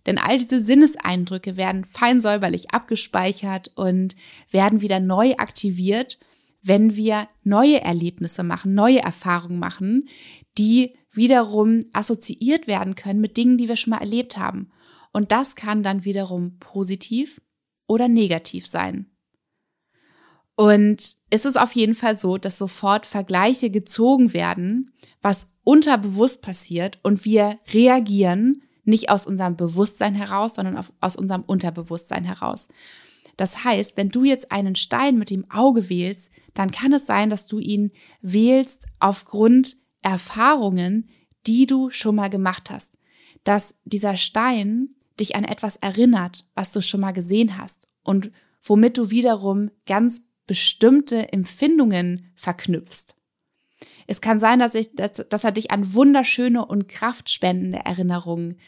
[0.05, 4.17] Denn all diese Sinneseindrücke werden fein säuberlich abgespeichert und
[4.51, 6.19] werden wieder neu aktiviert,
[6.63, 10.09] wenn wir neue Erlebnisse machen, neue Erfahrungen machen,
[10.59, 14.71] die wiederum assoziiert werden können mit Dingen, die wir schon mal erlebt haben.
[15.13, 17.41] Und das kann dann wiederum positiv
[17.87, 19.11] oder negativ sein.
[20.57, 26.99] Und es ist auf jeden Fall so, dass sofort Vergleiche gezogen werden, was unterbewusst passiert
[27.03, 32.69] und wir reagieren nicht aus unserem Bewusstsein heraus, sondern aus unserem Unterbewusstsein heraus.
[33.37, 37.29] Das heißt, wenn du jetzt einen Stein mit dem Auge wählst, dann kann es sein,
[37.29, 37.91] dass du ihn
[38.23, 41.09] wählst aufgrund Erfahrungen,
[41.47, 42.99] die du schon mal gemacht hast.
[43.45, 48.31] Dass dieser Stein dich an etwas erinnert, was du schon mal gesehen hast und
[48.63, 53.17] womit du wiederum ganz bestimmte Empfindungen verknüpfst.
[54.07, 58.59] Es kann sein, dass, ich, dass, dass er dich an wunderschöne und kraftspendende Erinnerungen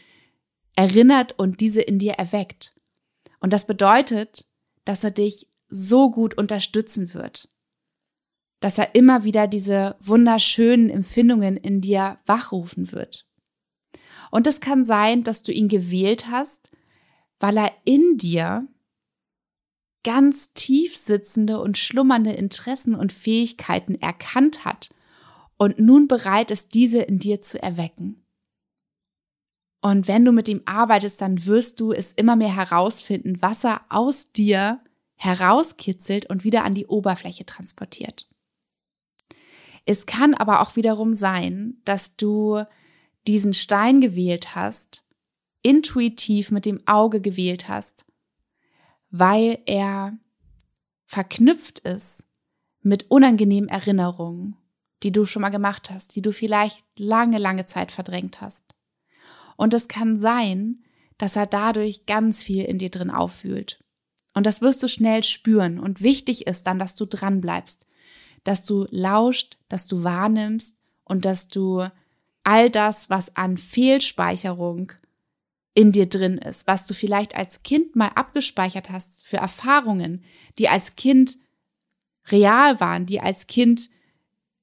[0.75, 2.75] erinnert und diese in dir erweckt.
[3.41, 4.47] Und das bedeutet,
[4.85, 7.49] dass er dich so gut unterstützen wird
[8.61, 13.27] dass er immer wieder diese wunderschönen Empfindungen in dir wachrufen wird.
[14.31, 16.71] Und es kann sein, dass du ihn gewählt hast,
[17.41, 18.67] weil er in dir
[20.05, 24.91] ganz tief sitzende und schlummernde Interessen und Fähigkeiten erkannt hat
[25.57, 28.25] und nun bereit ist, diese in dir zu erwecken.
[29.81, 33.83] Und wenn du mit ihm arbeitest, dann wirst du es immer mehr herausfinden, was er
[33.89, 34.81] aus dir
[35.15, 38.29] herauskitzelt und wieder an die Oberfläche transportiert.
[39.89, 42.63] Es kann aber auch wiederum sein, dass du
[43.27, 45.03] diesen Stein gewählt hast,
[45.63, 48.05] intuitiv mit dem Auge gewählt hast,
[49.09, 50.19] weil er
[51.07, 52.27] verknüpft ist
[52.83, 54.59] mit unangenehmen Erinnerungen,
[55.03, 58.75] die du schon mal gemacht hast, die du vielleicht lange, lange Zeit verdrängt hast.
[59.57, 60.85] Und es kann sein,
[61.17, 63.83] dass er dadurch ganz viel in dir drin auffühlt.
[64.35, 65.81] Und das wirst du schnell spüren.
[65.81, 67.88] Und wichtig ist dann, dass du dran bleibst,
[68.45, 71.87] dass du lauscht, dass du wahrnimmst und dass du
[72.45, 74.93] all das, was an Fehlspeicherung
[75.75, 80.25] in dir drin ist, was du vielleicht als Kind mal abgespeichert hast für Erfahrungen,
[80.59, 81.39] die als Kind
[82.31, 83.91] real waren, die als Kind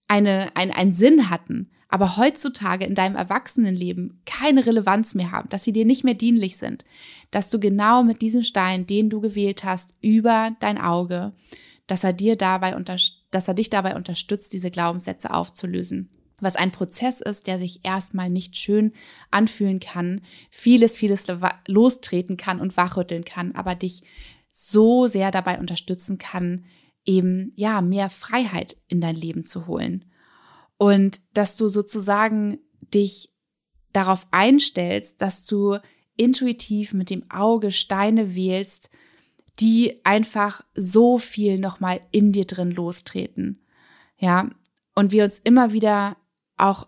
[0.08, 5.64] eine, ein, einen Sinn hatten, aber heutzutage in deinem Erwachsenenleben keine Relevanz mehr haben, dass
[5.64, 6.84] sie dir nicht mehr dienlich sind,
[7.32, 11.34] dass du genau mit diesem Stein, den du gewählt hast, über dein Auge,
[11.88, 16.10] dass er dir dabei unterstützt, dass er dich dabei unterstützt, diese Glaubenssätze aufzulösen.
[16.40, 18.94] Was ein Prozess ist, der sich erstmal nicht schön
[19.30, 21.28] anfühlen kann, vieles, vieles
[21.68, 24.04] lostreten kann und wachrütteln kann, aber dich
[24.52, 26.66] so sehr dabei unterstützen kann,
[27.06, 30.06] eben, ja, mehr Freiheit in dein Leben zu holen.
[30.78, 32.60] Und dass du sozusagen
[32.94, 33.30] dich
[33.92, 35.78] darauf einstellst, dass du
[36.16, 38.90] intuitiv mit dem Auge Steine wählst,
[39.60, 43.62] die einfach so viel nochmal in dir drin lostreten.
[44.18, 44.50] Ja,
[44.96, 46.18] und wir uns immer wieder
[46.58, 46.88] auch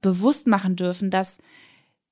[0.00, 1.40] bewusst machen dürfen, dass,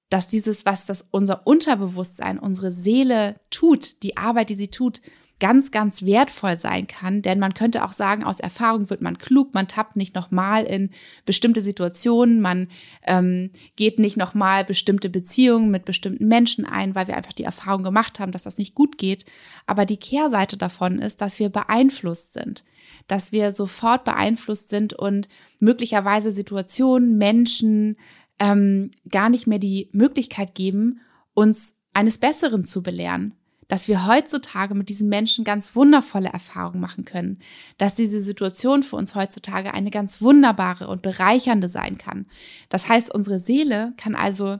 [0.09, 5.01] dass dieses, was das unser Unterbewusstsein, unsere Seele tut, die Arbeit, die sie tut,
[5.39, 7.23] ganz, ganz wertvoll sein kann.
[7.23, 10.91] Denn man könnte auch sagen, aus Erfahrung wird man klug, man tappt nicht nochmal in
[11.25, 12.69] bestimmte Situationen, man
[13.03, 17.83] ähm, geht nicht nochmal bestimmte Beziehungen mit bestimmten Menschen ein, weil wir einfach die Erfahrung
[17.83, 19.27] gemacht haben, dass das nicht gut geht.
[19.67, 22.65] Aber die Kehrseite davon ist, dass wir beeinflusst sind
[23.09, 25.29] dass wir sofort beeinflusst sind und
[25.61, 27.97] möglicherweise Situationen, Menschen
[28.41, 31.01] ähm, gar nicht mehr die Möglichkeit geben,
[31.33, 33.35] uns eines Besseren zu belehren
[33.69, 37.39] dass wir heutzutage mit diesen Menschen ganz wundervolle Erfahrungen machen können,
[37.79, 42.27] dass diese Situation für uns heutzutage eine ganz wunderbare und bereichernde sein kann.
[42.69, 44.59] Das heißt, unsere Seele kann also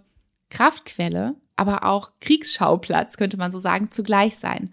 [0.51, 4.73] Kraftquelle, aber auch Kriegsschauplatz, könnte man so sagen, zugleich sein.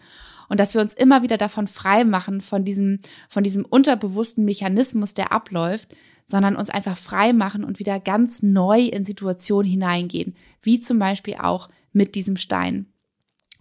[0.49, 2.99] Und dass wir uns immer wieder davon frei machen, von diesem,
[3.29, 5.89] von diesem unterbewussten Mechanismus, der abläuft,
[6.25, 11.35] sondern uns einfach frei machen und wieder ganz neu in Situationen hineingehen, wie zum Beispiel
[11.35, 12.92] auch mit diesem Stein.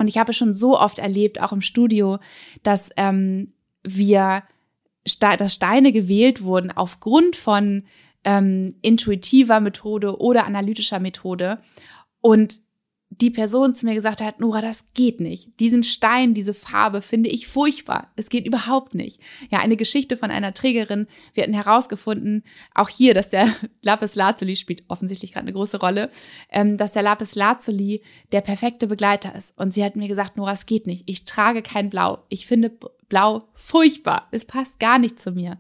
[0.03, 2.19] Und ich habe schon so oft erlebt, auch im Studio,
[2.65, 3.53] dass ähm,
[3.85, 4.43] wir,
[5.21, 7.85] dass Steine gewählt wurden aufgrund von
[8.25, 11.61] ähm, intuitiver Methode oder analytischer Methode.
[12.21, 12.63] Und
[13.21, 15.61] die Person zu mir gesagt hat, Nora, das geht nicht.
[15.61, 18.11] Diesen Stein, diese Farbe finde ich furchtbar.
[18.17, 19.21] Es geht überhaupt nicht.
[19.51, 21.07] Ja, eine Geschichte von einer Trägerin.
[21.35, 22.43] Wir hatten herausgefunden,
[22.75, 23.49] auch hier, dass der
[23.83, 26.11] Lapis Lazuli spielt offensichtlich gerade eine große Rolle,
[26.51, 28.03] ähm, dass der Lapis Lazuli
[28.33, 29.59] der perfekte Begleiter ist.
[29.59, 31.05] Und sie hat mir gesagt, Nora, es geht nicht.
[31.07, 32.25] Ich trage kein Blau.
[32.31, 32.73] Ich finde
[33.09, 34.29] Blau furchtbar.
[34.31, 35.59] Es passt gar nicht zu mir.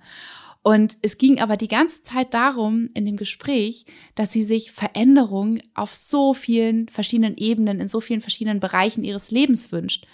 [0.63, 3.85] Und es ging aber die ganze Zeit darum in dem Gespräch,
[4.15, 9.33] dass sie sich Veränderungen auf so vielen verschiedenen Ebenen, in so vielen verschiedenen Bereichen ihres
[9.33, 10.07] Lebens wünscht.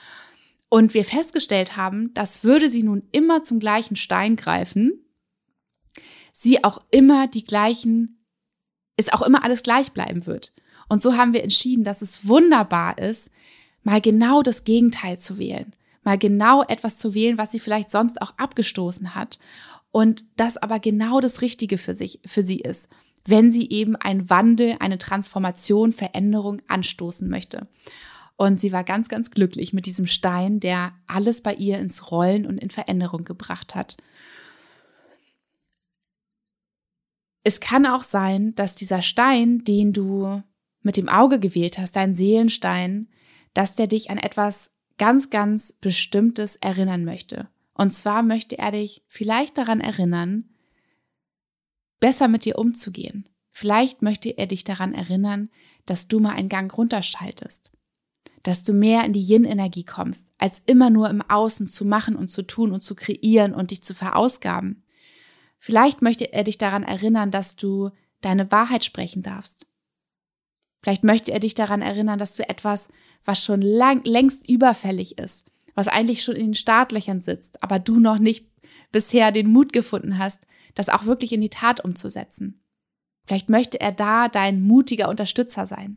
[0.70, 5.04] Und wir festgestellt haben, dass würde sie nun immer zum gleichen Stein greifen,
[6.32, 8.24] sie auch immer die gleichen,
[8.96, 10.52] es auch immer alles gleich bleiben wird.
[10.88, 13.30] Und so haben wir entschieden, dass es wunderbar ist,
[13.82, 15.74] mal genau das Gegenteil zu wählen,
[16.04, 19.38] mal genau etwas zu wählen, was sie vielleicht sonst auch abgestoßen hat
[19.90, 22.88] und das aber genau das Richtige für sich, für sie ist,
[23.24, 27.68] wenn sie eben einen Wandel, eine Transformation, Veränderung anstoßen möchte.
[28.36, 32.46] Und sie war ganz, ganz glücklich mit diesem Stein, der alles bei ihr ins Rollen
[32.46, 33.96] und in Veränderung gebracht hat.
[37.42, 40.42] Es kann auch sein, dass dieser Stein, den du
[40.82, 43.08] mit dem Auge gewählt hast, dein Seelenstein,
[43.54, 47.48] dass der dich an etwas ganz, ganz Bestimmtes erinnern möchte.
[47.78, 50.50] Und zwar möchte er dich vielleicht daran erinnern,
[52.00, 53.28] besser mit dir umzugehen.
[53.52, 55.48] Vielleicht möchte er dich daran erinnern,
[55.86, 57.70] dass du mal einen Gang runterschaltest,
[58.42, 62.28] dass du mehr in die Yin-Energie kommst, als immer nur im Außen zu machen und
[62.28, 64.82] zu tun und zu kreieren und dich zu verausgaben.
[65.56, 69.66] Vielleicht möchte er dich daran erinnern, dass du deine Wahrheit sprechen darfst.
[70.82, 72.88] Vielleicht möchte er dich daran erinnern, dass du etwas,
[73.24, 78.00] was schon lang, längst überfällig ist, was eigentlich schon in den Startlöchern sitzt, aber du
[78.00, 78.50] noch nicht
[78.90, 82.64] bisher den Mut gefunden hast, das auch wirklich in die Tat umzusetzen.
[83.24, 85.96] Vielleicht möchte er da dein mutiger Unterstützer sein.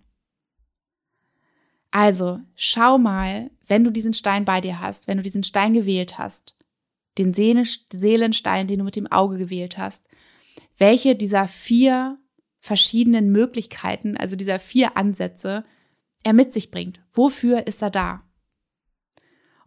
[1.90, 6.20] Also, schau mal, wenn du diesen Stein bei dir hast, wenn du diesen Stein gewählt
[6.20, 6.60] hast,
[7.18, 10.10] den Seelenstein, den du mit dem Auge gewählt hast,
[10.78, 12.20] welche dieser vier
[12.60, 15.66] verschiedenen Möglichkeiten, also dieser vier Ansätze,
[16.22, 17.02] er mit sich bringt.
[17.12, 18.31] Wofür ist er da?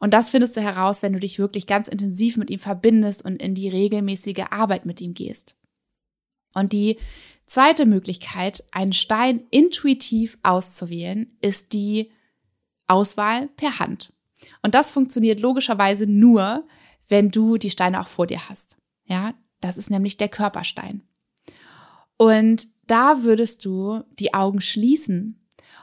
[0.04, 3.40] Und das findest du heraus, wenn du dich wirklich ganz intensiv mit ihm verbindest und
[3.40, 5.56] in die regelmäßige Arbeit mit ihm gehst.
[6.52, 6.98] Und die
[7.46, 12.12] zweite Möglichkeit, einen Stein intuitiv auszuwählen, ist die
[12.86, 14.12] Auswahl per Hand.
[14.60, 16.68] Und das funktioniert logischerweise nur,
[17.08, 18.76] wenn du die Steine auch vor dir hast.
[19.06, 19.32] Ja,
[19.62, 21.00] das ist nämlich der Körperstein.
[22.18, 25.42] Und da würdest du die Augen schließen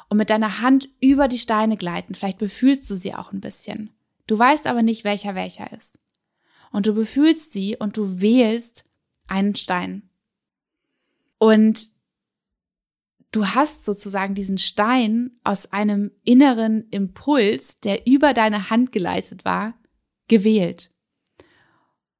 [0.10, 2.14] und mit deiner Hand über die Steine gleiten.
[2.14, 3.90] Vielleicht befühlst du sie auch ein bisschen.
[4.32, 6.00] Du weißt aber nicht, welcher welcher ist.
[6.72, 8.86] Und du befühlst sie und du wählst
[9.28, 10.10] einen Stein.
[11.38, 11.90] Und
[13.34, 19.74] du hast sozusagen diesen Stein aus einem inneren Impuls, der über deine Hand geleitet war,
[20.30, 20.94] gewählt.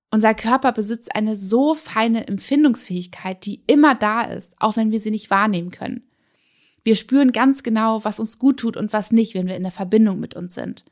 [0.10, 5.12] Unser Körper besitzt eine so feine Empfindungsfähigkeit, die immer da ist, auch wenn wir sie
[5.12, 6.12] nicht wahrnehmen können.
[6.84, 9.72] Wir spüren ganz genau, was uns gut tut und was nicht, wenn wir in der
[9.72, 10.91] Verbindung mit uns sind.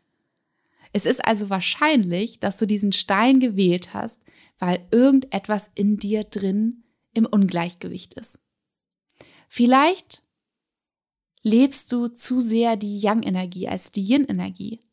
[0.91, 4.23] Es ist also wahrscheinlich, dass du diesen Stein gewählt hast,
[4.57, 6.83] weil irgendetwas in dir drin
[7.13, 8.39] im Ungleichgewicht ist.
[9.47, 10.23] Vielleicht
[11.41, 14.83] lebst du zu sehr die Yang-Energie als die Yin-Energie.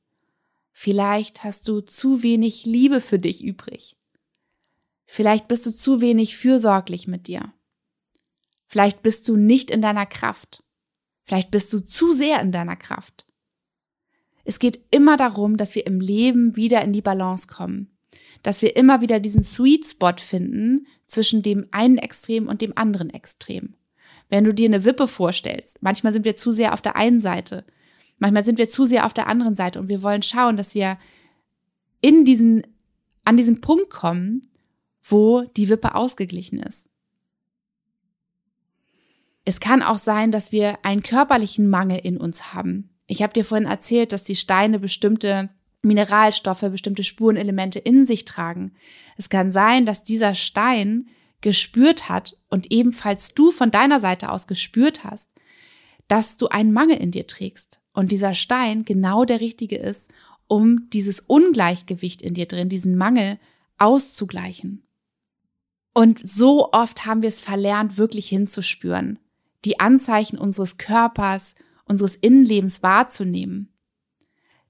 [0.73, 3.97] Vielleicht hast du zu wenig Liebe für dich übrig.
[5.07, 7.53] Vielleicht bist du zu wenig fürsorglich mit dir.
[8.67, 10.65] Vielleicht bist du nicht in deiner Kraft.
[11.23, 13.27] Vielleicht bist du zu sehr in deiner Kraft.
[14.47, 17.91] Es geht immer darum, dass wir im Leben wieder in die Balance kommen.
[18.45, 23.11] Dass wir immer wieder diesen Sweet Spot finden zwischen dem einen Extrem und dem anderen
[23.11, 23.75] Extrem.
[24.29, 27.65] Wenn du dir eine Wippe vorstellst, manchmal sind wir zu sehr auf der einen Seite,
[28.19, 30.97] manchmal sind wir zu sehr auf der anderen Seite und wir wollen schauen, dass wir
[32.01, 32.65] in diesen,
[33.25, 34.43] an diesen Punkt kommen,
[35.03, 36.89] wo die Wippe ausgeglichen ist.
[39.45, 42.96] Es kann auch sein, dass wir einen körperlichen Mangel in uns haben.
[43.07, 45.51] Ich habe dir vorhin erzählt, dass die Steine bestimmte
[45.83, 48.73] Mineralstoffe, bestimmte Spurenelemente in sich tragen.
[49.17, 51.09] Es kann sein, dass dieser Stein
[51.41, 55.31] gespürt hat und ebenfalls du von deiner Seite aus gespürt hast,
[56.09, 60.11] dass du einen Mangel in dir trägst und dieser Stein genau der richtige ist,
[60.49, 63.39] um dieses Ungleichgewicht in dir drin, diesen Mangel
[63.79, 64.83] auszugleichen.
[65.93, 69.19] Und so oft haben wir es verlernt, wirklich hinzuspüren.
[69.65, 73.73] Die Anzeichen unseres Körpers, unseres Innenlebens wahrzunehmen.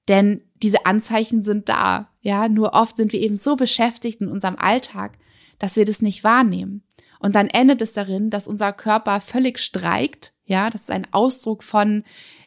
[0.07, 2.09] Denn diese Anzeichen sind da.
[2.21, 5.17] Ja, nur oft sind wir eben so beschäftigt in unserem Alltag,
[5.59, 6.83] dass wir das nicht wahrnehmen.
[7.19, 10.33] Und dann endet es darin, dass unser Körper völlig streikt.
[10.45, 12.03] Ja, das ist ein Ausdruck von,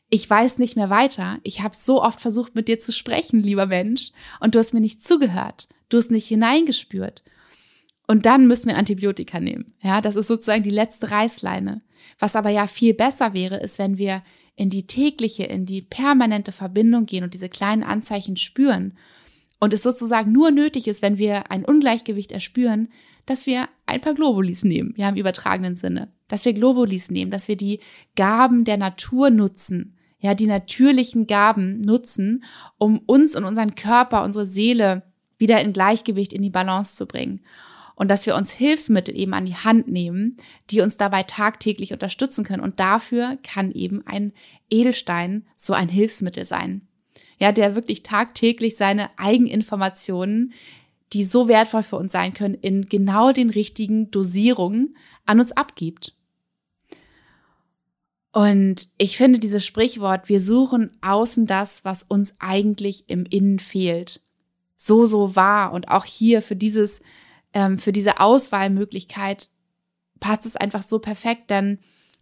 [0.08, 1.38] ich weiß nicht mehr weiter.
[1.42, 4.80] Ich habe so oft versucht, mit dir zu sprechen, lieber Mensch, und du hast mir
[4.80, 5.68] nicht zugehört.
[5.88, 7.22] Du hast nicht hineingespürt.
[8.06, 9.74] Und dann müssen wir Antibiotika nehmen.
[9.82, 11.82] Ja, das ist sozusagen die letzte Reißleine.
[12.18, 14.22] Was aber ja viel besser wäre, ist, wenn wir
[14.60, 18.92] in die tägliche, in die permanente Verbindung gehen und diese kleinen Anzeichen spüren.
[19.58, 22.88] Und es sozusagen nur nötig ist, wenn wir ein Ungleichgewicht erspüren,
[23.24, 26.12] dass wir ein paar Globulis nehmen, ja, im übertragenen Sinne.
[26.28, 27.80] Dass wir Globulis nehmen, dass wir die
[28.16, 32.44] Gaben der Natur nutzen, ja, die natürlichen Gaben nutzen,
[32.76, 35.04] um uns und unseren Körper, unsere Seele
[35.38, 37.40] wieder in Gleichgewicht, in die Balance zu bringen.
[38.00, 40.38] Und dass wir uns Hilfsmittel eben an die Hand nehmen,
[40.70, 42.62] die uns dabei tagtäglich unterstützen können.
[42.62, 44.32] Und dafür kann eben ein
[44.70, 46.88] Edelstein so ein Hilfsmittel sein.
[47.38, 50.54] Ja, der wirklich tagtäglich seine Eigeninformationen,
[51.12, 54.96] die so wertvoll für uns sein können, in genau den richtigen Dosierungen
[55.26, 56.14] an uns abgibt.
[58.32, 64.22] Und ich finde dieses Sprichwort, wir suchen außen das, was uns eigentlich im Innen fehlt,
[64.74, 65.72] so, so wahr.
[65.74, 67.02] Und auch hier für dieses,
[67.54, 69.48] ähm, für diese Auswahlmöglichkeit
[70.20, 71.78] passt es einfach so perfekt, denn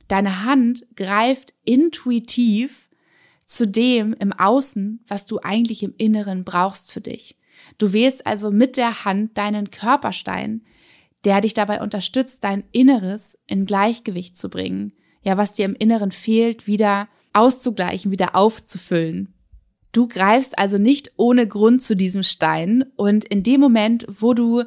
[0.07, 2.89] deine Hand greift intuitiv
[3.45, 7.37] zu dem im Außen, was du eigentlich im Inneren brauchst für dich.
[7.79, 10.63] Du wählst also mit der Hand deinen Körperstein,
[11.25, 16.13] der dich dabei unterstützt, dein Inneres in Gleichgewicht zu bringen, ja, was dir im Inneren
[16.13, 19.35] fehlt, wieder auszugleichen, wieder aufzufüllen.
[19.93, 24.65] Du greifst also nicht ohne Grund zu diesem Stein und in dem Moment, wo du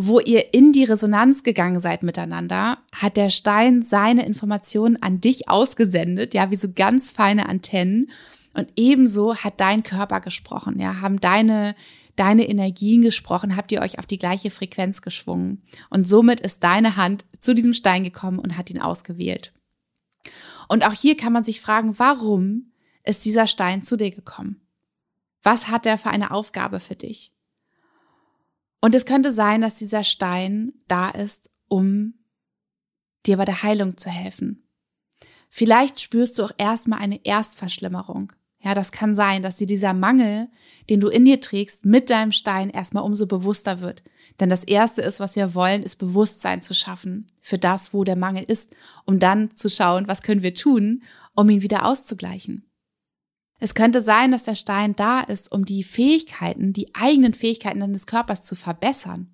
[0.00, 5.48] wo ihr in die Resonanz gegangen seid miteinander, hat der Stein seine Informationen an dich
[5.48, 8.10] ausgesendet, ja, wie so ganz feine Antennen.
[8.54, 11.74] Und ebenso hat dein Körper gesprochen, ja, haben deine,
[12.14, 15.62] deine Energien gesprochen, habt ihr euch auf die gleiche Frequenz geschwungen.
[15.90, 19.52] Und somit ist deine Hand zu diesem Stein gekommen und hat ihn ausgewählt.
[20.68, 22.70] Und auch hier kann man sich fragen, warum
[23.02, 24.60] ist dieser Stein zu dir gekommen?
[25.42, 27.32] Was hat er für eine Aufgabe für dich?
[28.80, 32.14] Und es könnte sein, dass dieser Stein da ist, um
[33.26, 34.68] dir bei der Heilung zu helfen.
[35.50, 38.32] Vielleicht spürst du auch erstmal eine Erstverschlimmerung.
[38.60, 40.48] Ja, das kann sein, dass dir dieser Mangel,
[40.90, 44.02] den du in dir trägst, mit deinem Stein erstmal umso bewusster wird.
[44.40, 48.16] Denn das erste ist, was wir wollen, ist Bewusstsein zu schaffen für das, wo der
[48.16, 48.74] Mangel ist,
[49.04, 51.02] um dann zu schauen, was können wir tun,
[51.34, 52.67] um ihn wieder auszugleichen.
[53.58, 58.06] Es könnte sein, dass der Stein da ist, um die Fähigkeiten, die eigenen Fähigkeiten deines
[58.06, 59.30] Körpers zu verbessern.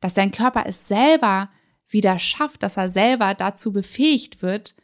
[0.00, 1.50] Dass dein Körper es selber
[1.88, 4.76] wieder schafft, dass er selber dazu befähigt wird,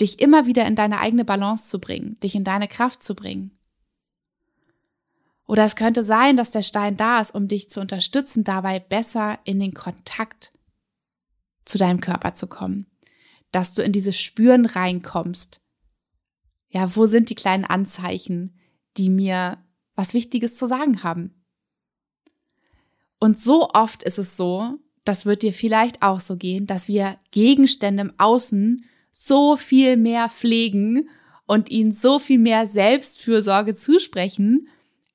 [0.00, 3.56] dich immer wieder in deine eigene Balance zu bringen, dich in deine Kraft zu bringen.
[5.46, 9.38] Oder es könnte sein, dass der Stein da ist, um dich zu unterstützen, dabei besser
[9.44, 10.52] in den Kontakt
[11.64, 12.86] zu deinem Körper zu kommen.
[13.50, 15.60] Dass du in dieses Spüren reinkommst.
[16.70, 18.58] Ja, wo sind die kleinen Anzeichen,
[18.96, 19.58] die mir
[19.94, 21.34] was Wichtiges zu sagen haben?
[23.18, 27.18] Und so oft ist es so, das wird dir vielleicht auch so gehen, dass wir
[27.32, 31.08] Gegenstände im Außen so viel mehr pflegen
[31.46, 34.68] und ihnen so viel mehr Selbstfürsorge zusprechen,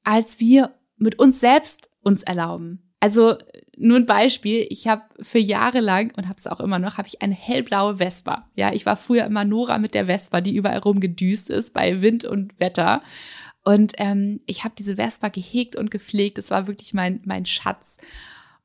[0.04, 2.94] als wir mit uns selbst uns erlauben.
[3.00, 3.38] Also
[3.78, 7.08] nur ein Beispiel, ich habe für Jahre lang und habe es auch immer noch, habe
[7.08, 8.50] ich eine hellblaue Vespa.
[8.56, 12.26] Ja, ich war früher immer Nora mit der Vespa, die überall rumgedüst ist bei Wind
[12.26, 13.02] und Wetter.
[13.64, 16.38] Und ähm, ich habe diese Vespa gehegt und gepflegt.
[16.38, 17.98] Das war wirklich mein, mein Schatz.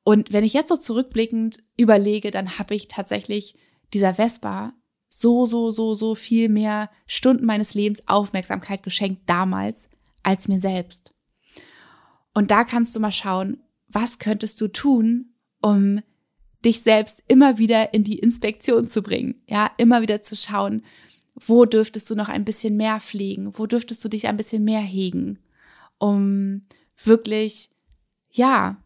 [0.02, 3.56] Und wenn ich jetzt so zurückblickend überlege, dann habe ich tatsächlich
[3.92, 4.74] dieser Vespa
[5.08, 9.88] so, so, so, so viel mehr Stunden meines Lebens Aufmerksamkeit geschenkt damals
[10.22, 11.14] als mir selbst.
[12.32, 13.62] Und da kannst du mal schauen,
[13.93, 16.01] was könntest du tun, um
[16.64, 19.43] dich selbst immer wieder in die Inspektion zu bringen.
[19.49, 20.84] Ja, immer wieder zu schauen,
[21.34, 23.57] wo dürftest du noch ein bisschen mehr pflegen?
[23.59, 25.38] Wo dürftest du dich ein bisschen mehr hegen?
[25.99, 26.62] Um
[27.03, 27.70] wirklich,
[28.30, 28.82] ja,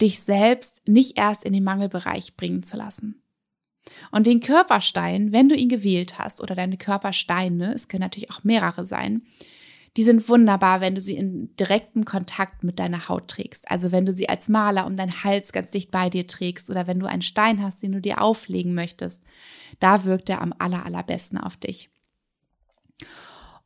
[0.00, 3.22] dich selbst nicht erst in den Mangelbereich bringen zu lassen.
[4.12, 8.44] Und den Körperstein, wenn du ihn gewählt hast, oder deine Körpersteine, es können natürlich auch
[8.44, 9.22] mehrere sein,
[9.96, 13.70] die sind wunderbar, wenn du sie in direktem Kontakt mit deiner Haut trägst.
[13.70, 16.86] Also wenn du sie als Maler um deinen Hals ganz dicht bei dir trägst oder
[16.86, 19.22] wenn du einen Stein hast, den du dir auflegen möchtest.
[19.80, 21.90] Da wirkt er am aller, allerbesten auf dich.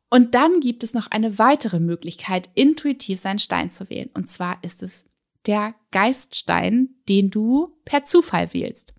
[0.09, 4.09] Und dann gibt es noch eine weitere Möglichkeit, intuitiv seinen Stein zu wählen.
[4.13, 5.05] Und zwar ist es
[5.45, 8.95] der Geiststein, den du per Zufall wählst.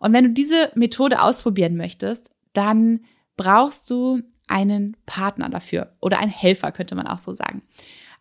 [0.00, 3.04] Und wenn du diese Methode ausprobieren möchtest, dann
[3.36, 7.62] brauchst du einen Partner dafür oder einen Helfer, könnte man auch so sagen.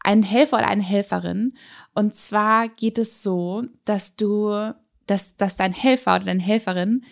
[0.04, 1.58] Einen Helfer oder eine Helferin.
[1.94, 4.74] Und zwar geht es so, dass du,
[5.06, 7.04] dass, dass dein Helfer oder deine Helferin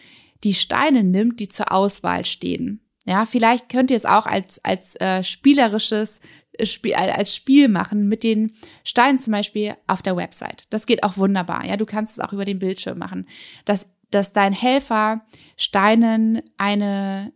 [0.44, 2.82] die Steine nimmt, die zur Auswahl stehen.
[3.06, 6.22] Ja, vielleicht könnt ihr es auch als, als äh, spielerisches
[6.54, 10.66] äh, Spiel, äh, als Spiel machen mit den Steinen zum Beispiel auf der Website.
[10.72, 11.66] Das geht auch wunderbar.
[11.66, 13.28] Ja, du kannst es auch über den Bildschirm machen.
[13.66, 17.32] Dass, dass dein Helfer Steinen eine,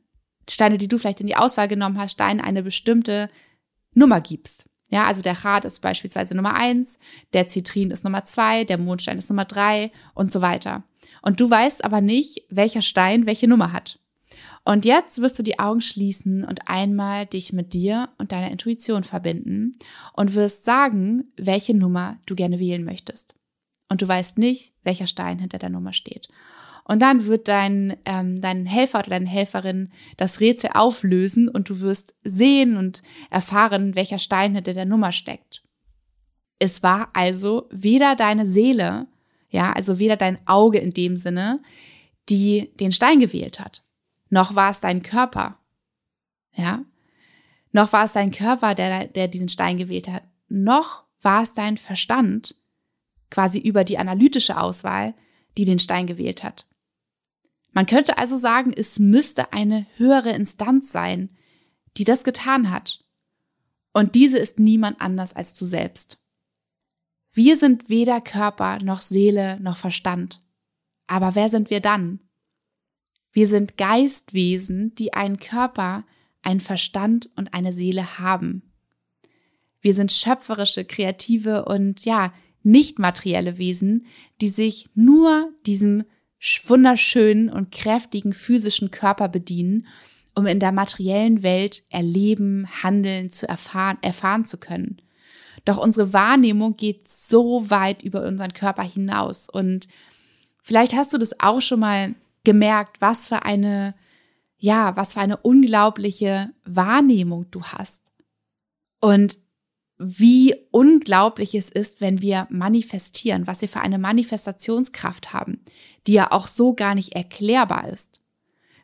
[0.49, 3.29] Steine, die du vielleicht in die Auswahl genommen hast, Steinen eine bestimmte
[3.93, 4.65] Nummer gibst.
[4.89, 6.99] Ja, also der Rat ist beispielsweise Nummer eins,
[7.33, 10.83] der Zitrin ist Nummer zwei, der Mondstein ist Nummer drei und so weiter.
[11.21, 13.99] Und du weißt aber nicht, welcher Stein welche Nummer hat.
[14.65, 19.03] Und jetzt wirst du die Augen schließen und einmal dich mit dir und deiner Intuition
[19.03, 19.73] verbinden
[20.13, 23.35] und wirst sagen, welche Nummer du gerne wählen möchtest.
[23.89, 26.29] Und du weißt nicht, welcher Stein hinter der Nummer steht.
[26.89, 31.81] Und dann wird dein, ähm, dein Helfer oder deine Helferin das Rätsel auflösen und du
[31.81, 35.61] wirst sehen und erfahren, welcher Stein hinter der Nummer steckt.
[36.57, 39.05] Es war also weder deine Seele,
[39.51, 41.61] ja, also weder dein Auge in dem Sinne,
[42.27, 43.83] die den Stein gewählt hat,
[44.31, 45.59] noch war es dein Körper.
[46.55, 46.83] Ja?
[47.71, 50.23] Noch war es dein Körper, der, der diesen Stein gewählt hat.
[50.47, 52.55] Noch war es dein Verstand,
[53.29, 55.13] quasi über die analytische Auswahl,
[55.55, 56.65] die den Stein gewählt hat.
[57.71, 61.29] Man könnte also sagen, es müsste eine höhere Instanz sein,
[61.97, 63.03] die das getan hat.
[63.93, 66.19] Und diese ist niemand anders als du selbst.
[67.31, 70.41] Wir sind weder Körper noch Seele noch Verstand.
[71.07, 72.19] Aber wer sind wir dann?
[73.31, 76.05] Wir sind Geistwesen, die einen Körper,
[76.41, 78.63] einen Verstand und eine Seele haben.
[79.81, 84.05] Wir sind schöpferische, kreative und ja, nicht materielle Wesen,
[84.41, 86.03] die sich nur diesem
[86.65, 89.87] wunderschönen und kräftigen physischen Körper bedienen,
[90.35, 95.01] um in der materiellen Welt erleben, handeln, zu erfahren, erfahren zu können.
[95.65, 99.87] Doch unsere Wahrnehmung geht so weit über unseren Körper hinaus und
[100.61, 103.93] vielleicht hast du das auch schon mal gemerkt, was für eine,
[104.57, 108.11] ja, was für eine unglaubliche Wahrnehmung du hast.
[109.01, 109.37] Und
[109.99, 115.59] wie unglaublich es ist, wenn wir manifestieren, was wir für eine Manifestationskraft haben,
[116.07, 118.21] die ja auch so gar nicht erklärbar ist.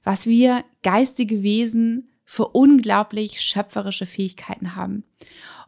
[0.03, 5.05] Was wir geistige Wesen für unglaublich schöpferische Fähigkeiten haben.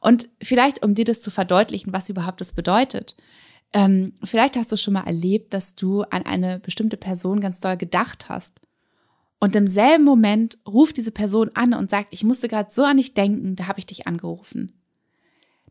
[0.02, 3.16] Und vielleicht, um dir das zu verdeutlichen, was überhaupt das bedeutet,
[3.74, 7.78] ähm, vielleicht hast du schon mal erlebt, dass du an eine bestimmte Person ganz doll
[7.78, 8.60] gedacht hast.
[9.40, 12.98] Und im selben Moment ruft diese Person an und sagt, ich musste gerade so an
[12.98, 14.77] dich denken, da habe ich dich angerufen.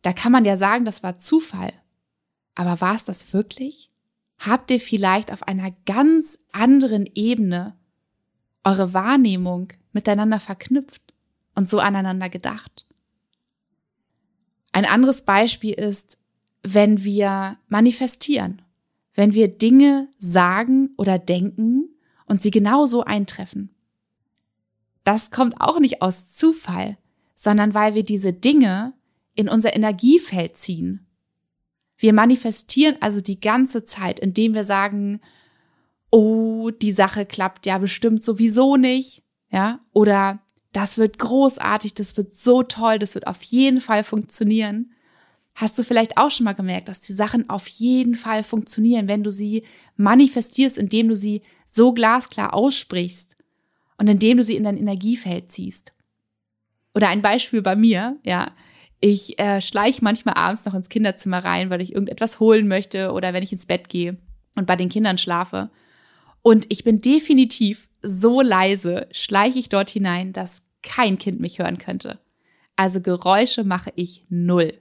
[0.03, 1.73] Da kann man ja sagen, das war Zufall.
[2.55, 3.91] Aber war es das wirklich?
[4.39, 7.77] Habt ihr vielleicht auf einer ganz anderen Ebene
[8.65, 11.03] eure Wahrnehmung miteinander verknüpft
[11.55, 12.87] und so aneinander gedacht?
[14.73, 16.19] Ein anderes Beispiel ist,
[16.63, 18.61] wenn wir manifestieren,
[19.15, 21.89] wenn wir Dinge sagen oder denken
[22.27, 23.71] und sie genauso eintreffen.
[25.05, 26.99] Das kommt auch nicht aus Zufall,
[27.35, 28.93] sondern weil wir diese Dinge
[29.37, 31.07] in unser Energiefeld ziehen.
[31.99, 35.21] Wir manifestieren also die ganze Zeit, indem wir sagen,
[36.11, 40.41] oh, die Sache klappt ja bestimmt sowieso nicht, ja, oder
[40.73, 44.93] das wird großartig, das wird so toll, das wird auf jeden Fall funktionieren.
[45.55, 49.23] Hast du vielleicht auch schon mal gemerkt, dass die Sachen auf jeden Fall funktionieren, wenn
[49.23, 49.65] du sie
[49.97, 53.39] manifestierst, indem du sie so glasklar aussprichst
[53.97, 55.95] und indem du sie in dein Energiefeld ziehst?
[56.95, 58.51] Oder ein Beispiel bei mir, ja.
[59.01, 63.33] Ich äh, schleiche manchmal abends noch ins Kinderzimmer rein, weil ich irgendetwas holen möchte oder
[63.33, 64.17] wenn ich ins Bett gehe
[64.55, 65.71] und bei den Kindern schlafe.
[66.43, 71.79] Und ich bin definitiv so leise, schleiche ich dort hinein, dass kein Kind mich hören
[71.79, 72.21] könnte.
[72.77, 74.75] Also Geräusche mache ich null.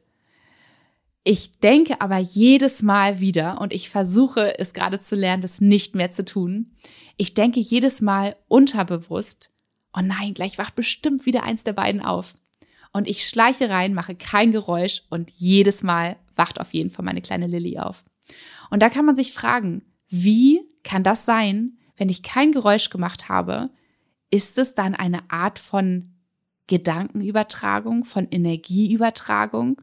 [1.24, 5.95] Ich denke aber jedes Mal wieder, und ich versuche es gerade zu lernen, das nicht
[5.95, 6.76] mehr zu tun,
[7.18, 9.49] ich denke jedes Mal unterbewusst,
[9.97, 12.36] oh nein, gleich wacht bestimmt wieder eins der beiden auf.
[12.95, 17.21] Und ich schleiche rein, mache kein Geräusch und jedes Mal wacht auf jeden Fall meine
[17.21, 18.05] kleine Lilly auf.
[18.69, 23.27] Und da kann man sich fragen, wie kann das sein, wenn ich kein Geräusch gemacht
[23.27, 23.69] habe?
[24.31, 26.13] Ist es dann eine Art von
[26.67, 29.81] Gedankenübertragung, von Energieübertragung?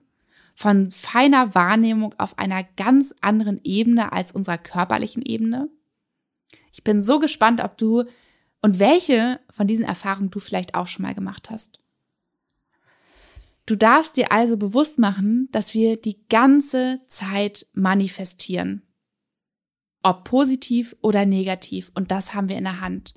[0.55, 5.71] von feiner Wahrnehmung auf einer ganz anderen Ebene als unserer körperlichen Ebene?
[6.73, 8.05] Ich bin so gespannt, ob du
[8.61, 11.82] und welche von diesen Erfahrungen du vielleicht auch schon mal gemacht hast.
[13.67, 18.83] Du darfst dir also bewusst machen, dass wir die ganze Zeit manifestieren.
[20.03, 21.93] Ob positiv oder negativ.
[21.95, 23.15] Und das haben wir in der Hand.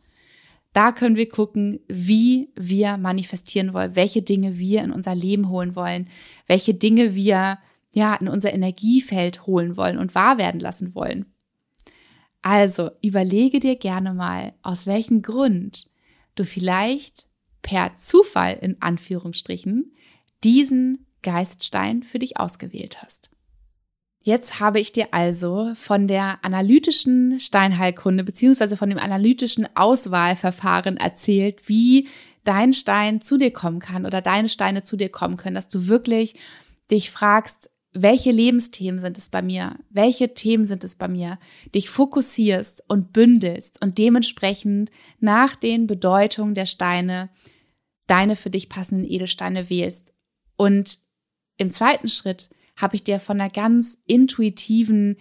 [0.72, 5.76] Da können wir gucken, wie wir manifestieren wollen, welche Dinge wir in unser Leben holen
[5.76, 6.10] wollen,
[6.48, 7.58] welche Dinge wir
[7.94, 11.26] ja in unser Energiefeld holen wollen und wahr werden lassen wollen.
[12.42, 15.88] Also überlege dir gerne mal, aus welchem Grund
[16.36, 17.28] du vielleicht
[17.62, 19.95] per Zufall in Anführungsstrichen
[20.46, 23.30] diesen Geiststein für dich ausgewählt hast.
[24.22, 31.68] Jetzt habe ich dir also von der analytischen Steinheilkunde beziehungsweise von dem analytischen Auswahlverfahren erzählt,
[31.68, 32.08] wie
[32.44, 35.88] dein Stein zu dir kommen kann oder deine Steine zu dir kommen können, dass du
[35.88, 36.36] wirklich
[36.90, 39.78] dich fragst, welche Lebensthemen sind es bei mir?
[39.90, 41.40] Welche Themen sind es bei mir?
[41.74, 47.30] Dich fokussierst und bündelst und dementsprechend nach den Bedeutungen der Steine
[48.08, 50.15] deine für dich passenden Edelsteine wählst.
[50.58, 51.00] Und
[51.58, 55.18] im zweiten Schritt habe ich dir von einer ganz intuitiven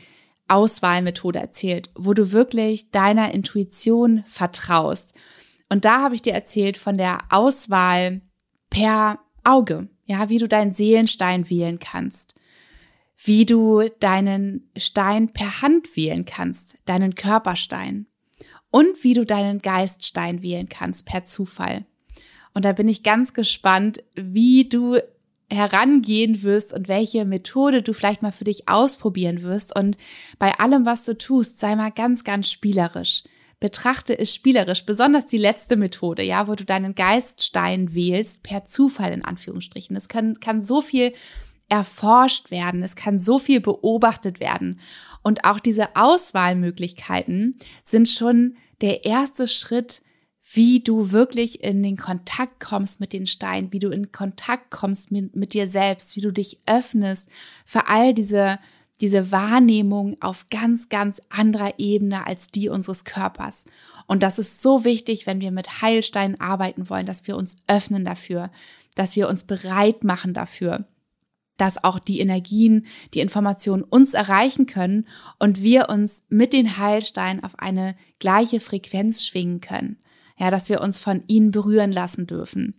[0.49, 5.15] Auswahlmethode erzählt, wo du wirklich deiner Intuition vertraust.
[5.69, 8.21] Und da habe ich dir erzählt von der Auswahl
[8.71, 12.35] per Auge, ja, wie du deinen Seelenstein wählen kannst,
[13.17, 18.07] wie du deinen Stein per Hand wählen kannst, deinen Körperstein
[18.71, 21.87] und wie du deinen Geiststein wählen kannst per Zufall.
[22.55, 24.99] Und da bin ich ganz gespannt, wie du
[25.55, 29.75] herangehen wirst und welche Methode du vielleicht mal für dich ausprobieren wirst.
[29.75, 29.97] Und
[30.39, 33.25] bei allem, was du tust, sei mal ganz, ganz spielerisch.
[33.61, 39.13] Betrachte es spielerisch, besonders die letzte Methode, ja, wo du deinen Geiststein wählst, per Zufall
[39.13, 39.97] in Anführungsstrichen.
[39.97, 41.15] Es kann, kann so viel
[41.69, 44.81] erforscht werden, es kann so viel beobachtet werden.
[45.23, 50.03] Und auch diese Auswahlmöglichkeiten sind schon der erste Schritt
[50.53, 55.11] wie du wirklich in den Kontakt kommst mit den Steinen, wie du in Kontakt kommst
[55.11, 57.31] mit, mit dir selbst, wie du dich öffnest
[57.65, 58.59] für all diese,
[59.01, 63.65] diese Wahrnehmung auf ganz, ganz anderer Ebene als die unseres Körpers.
[64.07, 68.05] Und das ist so wichtig, wenn wir mit Heilsteinen arbeiten wollen, dass wir uns öffnen
[68.05, 68.51] dafür,
[68.95, 70.87] dass wir uns bereit machen dafür
[71.57, 72.85] dass auch die Energien,
[73.15, 75.07] die Informationen uns erreichen können
[75.39, 79.99] und wir uns mit den Heilsteinen auf eine gleiche Frequenz schwingen können
[80.37, 82.75] ja, dass wir uns von ihnen berühren lassen dürfen.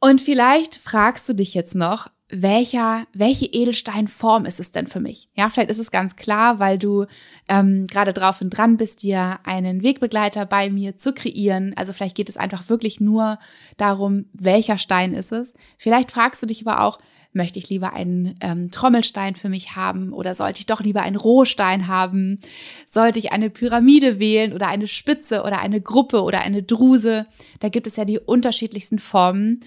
[0.00, 5.28] Und vielleicht fragst du dich jetzt noch, welcher, welche Edelsteinform ist es denn für mich?
[5.34, 7.06] Ja, vielleicht ist es ganz klar, weil du
[7.48, 11.72] ähm, gerade drauf und dran bist, dir einen Wegbegleiter bei mir zu kreieren.
[11.76, 13.38] Also vielleicht geht es einfach wirklich nur
[13.78, 15.54] darum, welcher Stein ist es.
[15.78, 16.98] Vielleicht fragst du dich aber auch,
[17.34, 21.16] Möchte ich lieber einen ähm, Trommelstein für mich haben oder sollte ich doch lieber einen
[21.16, 22.40] Rohstein haben?
[22.86, 27.26] Sollte ich eine Pyramide wählen oder eine Spitze oder eine Gruppe oder eine Druse?
[27.60, 29.60] Da gibt es ja die unterschiedlichsten Formen.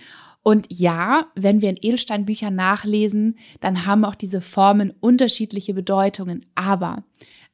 [0.44, 6.46] Und ja, wenn wir in Edelsteinbüchern nachlesen, dann haben auch diese Formen unterschiedliche Bedeutungen.
[6.56, 7.04] Aber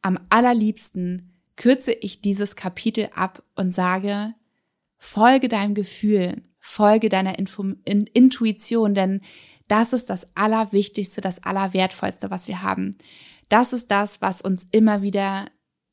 [0.01, 4.33] am allerliebsten kürze ich dieses Kapitel ab und sage,
[4.97, 9.21] folge deinem Gefühl, folge deiner Info Intuition, denn
[9.67, 12.97] das ist das Allerwichtigste, das Allerwertvollste, was wir haben.
[13.49, 15.47] Das ist das, was uns immer wieder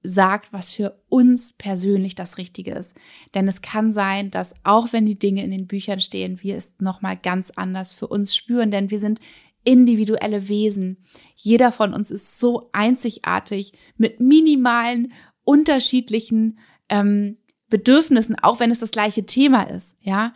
[0.06, 2.94] sagt, was für uns persönlich das Richtige ist.
[3.34, 6.74] Denn es kann sein, dass auch wenn die Dinge in den Büchern stehen, wir es
[6.78, 9.18] nochmal ganz anders für uns spüren, denn wir sind
[9.64, 10.98] individuelle Wesen.
[11.34, 16.58] Jeder von uns ist so einzigartig mit minimalen, unterschiedlichen
[16.90, 17.38] ähm,
[17.70, 20.34] Bedürfnissen, auch wenn es das gleiche Thema ist, ja.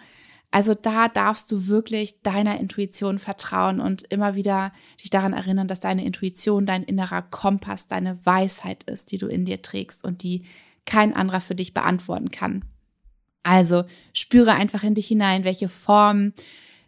[0.50, 4.72] Also da darfst du wirklich deiner Intuition vertrauen und immer wieder
[5.02, 9.44] dich daran erinnern, dass deine Intuition dein innerer Kompass, deine Weisheit ist, die du in
[9.44, 10.46] dir trägst und die
[10.86, 12.64] kein anderer für dich beantworten kann.
[13.42, 13.84] Also
[14.14, 16.32] spüre einfach in dich hinein, welche Form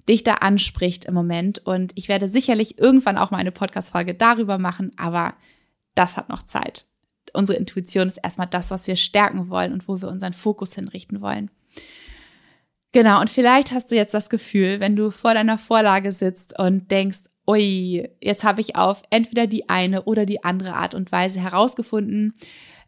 [0.09, 1.59] dich da anspricht im Moment.
[1.59, 5.35] Und ich werde sicherlich irgendwann auch mal eine Podcast-Folge darüber machen, aber
[5.95, 6.87] das hat noch Zeit.
[7.35, 11.21] Unsere Intuition ist erstmal das, was wir stärken wollen und wo wir unseren Fokus hinrichten
[11.21, 11.51] wollen.
[12.93, 16.91] Genau, und vielleicht hast du jetzt das Gefühl, wenn du vor deiner Vorlage sitzt und
[16.91, 21.41] denkst, ui, jetzt habe ich auf entweder die eine oder die andere Art und Weise
[21.41, 22.35] herausgefunden,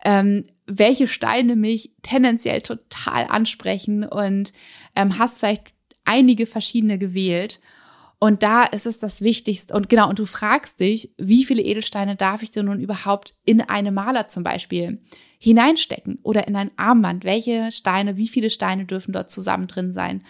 [0.04, 4.52] ähm, welche Steine mich tendenziell total ansprechen und
[4.96, 5.72] ähm, hast vielleicht
[6.04, 7.60] einige verschiedene gewählt.
[8.22, 9.74] Und da ist es das Wichtigste.
[9.74, 13.60] Und genau, und du fragst dich, wie viele Edelsteine darf ich denn nun überhaupt in
[13.60, 15.02] eine Maler zum Beispiel
[15.40, 17.24] hineinstecken oder in ein Armband?
[17.24, 20.24] Welche Steine, wie viele Steine dürfen dort zusammen drin sein?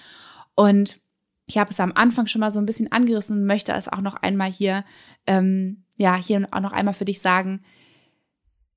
[0.55, 1.03] Und
[1.47, 4.01] ich habe es am Anfang schon mal so ein bisschen angerissen und möchte es auch
[4.01, 4.87] noch einmal hier,
[5.27, 7.61] ähm, ja, hier auch noch einmal für dich sagen.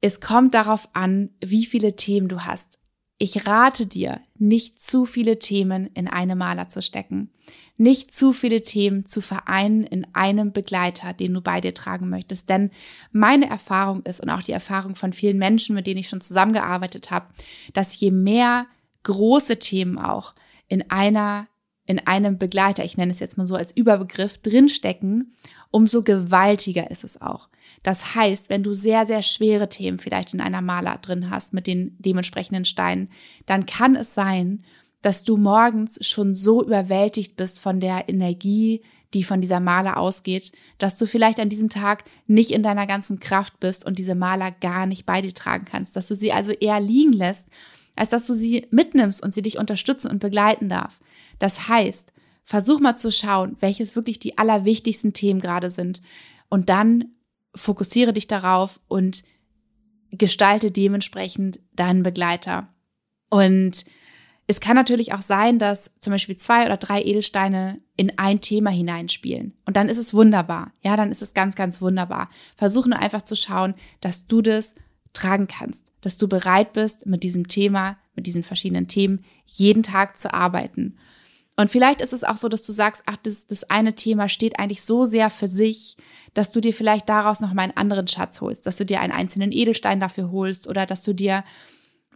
[0.01, 2.79] Es kommt darauf an, wie viele Themen du hast.
[3.17, 7.31] Ich rate dir, nicht zu viele Themen in eine Maler zu stecken,
[7.77, 12.49] nicht zu viele Themen zu vereinen in einem Begleiter, den du bei dir tragen möchtest.
[12.49, 12.71] Denn
[13.11, 17.11] meine Erfahrung ist und auch die Erfahrung von vielen Menschen, mit denen ich schon zusammengearbeitet
[17.11, 17.27] habe,
[17.73, 18.67] dass je mehr
[19.03, 20.33] große Themen auch
[20.67, 21.47] in einer
[21.87, 25.35] in einem Begleiter, ich nenne es jetzt mal so als Überbegriff, drinstecken,
[25.69, 27.47] umso gewaltiger ist es auch.
[27.83, 31.67] Das heißt, wenn du sehr, sehr schwere Themen vielleicht in einer Maler drin hast mit
[31.67, 33.09] den dementsprechenden Steinen,
[33.45, 34.63] dann kann es sein,
[35.05, 38.81] dass du morgens schon so überwältigt bist von der Energie,
[39.13, 43.19] die von dieser Maler ausgeht, dass du vielleicht an diesem Tag nicht in deiner ganzen
[43.19, 46.53] Kraft bist und diese Maler gar nicht bei dir tragen kannst, dass du sie also
[46.53, 47.49] eher liegen lässt,
[47.95, 50.99] als dass du sie mitnimmst und sie dich unterstützen und begleiten darf.
[51.37, 52.11] Das heißt,
[52.43, 56.01] versuch mal zu schauen, welches wirklich die allerwichtigsten Themen gerade sind
[56.49, 57.13] und dann
[57.53, 59.23] fokussiere dich darauf und
[60.09, 62.73] gestalte dementsprechend deinen Begleiter.
[63.29, 63.85] Und
[64.47, 68.69] es kann natürlich auch sein, dass zum Beispiel zwei oder drei Edelsteine in ein Thema
[68.69, 69.53] hineinspielen.
[69.65, 70.71] Und dann ist es wunderbar.
[70.83, 72.29] Ja, dann ist es ganz, ganz wunderbar.
[72.55, 74.75] Versuche nur einfach zu schauen, dass du das
[75.13, 80.17] tragen kannst, dass du bereit bist, mit diesem Thema, mit diesen verschiedenen Themen jeden Tag
[80.17, 80.97] zu arbeiten.
[81.57, 84.59] Und vielleicht ist es auch so, dass du sagst, ach, das, das eine Thema steht
[84.59, 85.95] eigentlich so sehr für sich,
[86.33, 89.13] dass du dir vielleicht daraus noch mal einen anderen Schatz holst, dass du dir einen
[89.13, 91.45] einzelnen Edelstein dafür holst oder dass du dir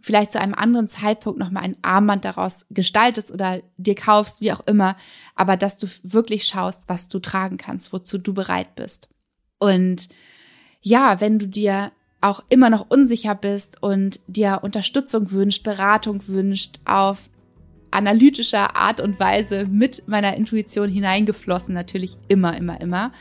[0.02, 4.66] vielleicht zu einem anderen Zeitpunkt nochmal ein Armband daraus gestaltest oder dir kaufst, wie auch
[4.66, 4.96] immer,
[5.34, 9.08] aber dass du wirklich schaust, was du tragen kannst, wozu du bereit bist.
[9.58, 10.08] Und
[10.80, 16.80] ja, wenn du dir auch immer noch unsicher bist und dir Unterstützung wünscht, Beratung wünscht,
[16.84, 17.30] auf
[17.90, 23.12] analytischer Art und Weise mit meiner Intuition hineingeflossen, natürlich immer, immer, immer,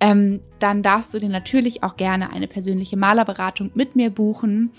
[0.00, 4.70] ähm, dann darfst du dir natürlich auch gerne eine persönliche Malerberatung mit mir buchen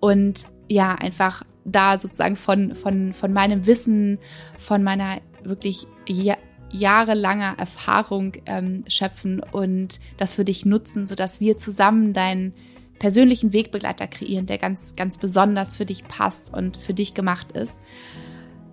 [0.00, 4.18] und ja, einfach da sozusagen von, von, von meinem Wissen,
[4.58, 6.36] von meiner wirklich ja,
[6.70, 12.54] jahrelanger Erfahrung ähm, schöpfen und das für dich nutzen, sodass wir zusammen deinen
[12.98, 17.82] persönlichen Wegbegleiter kreieren, der ganz, ganz besonders für dich passt und für dich gemacht ist.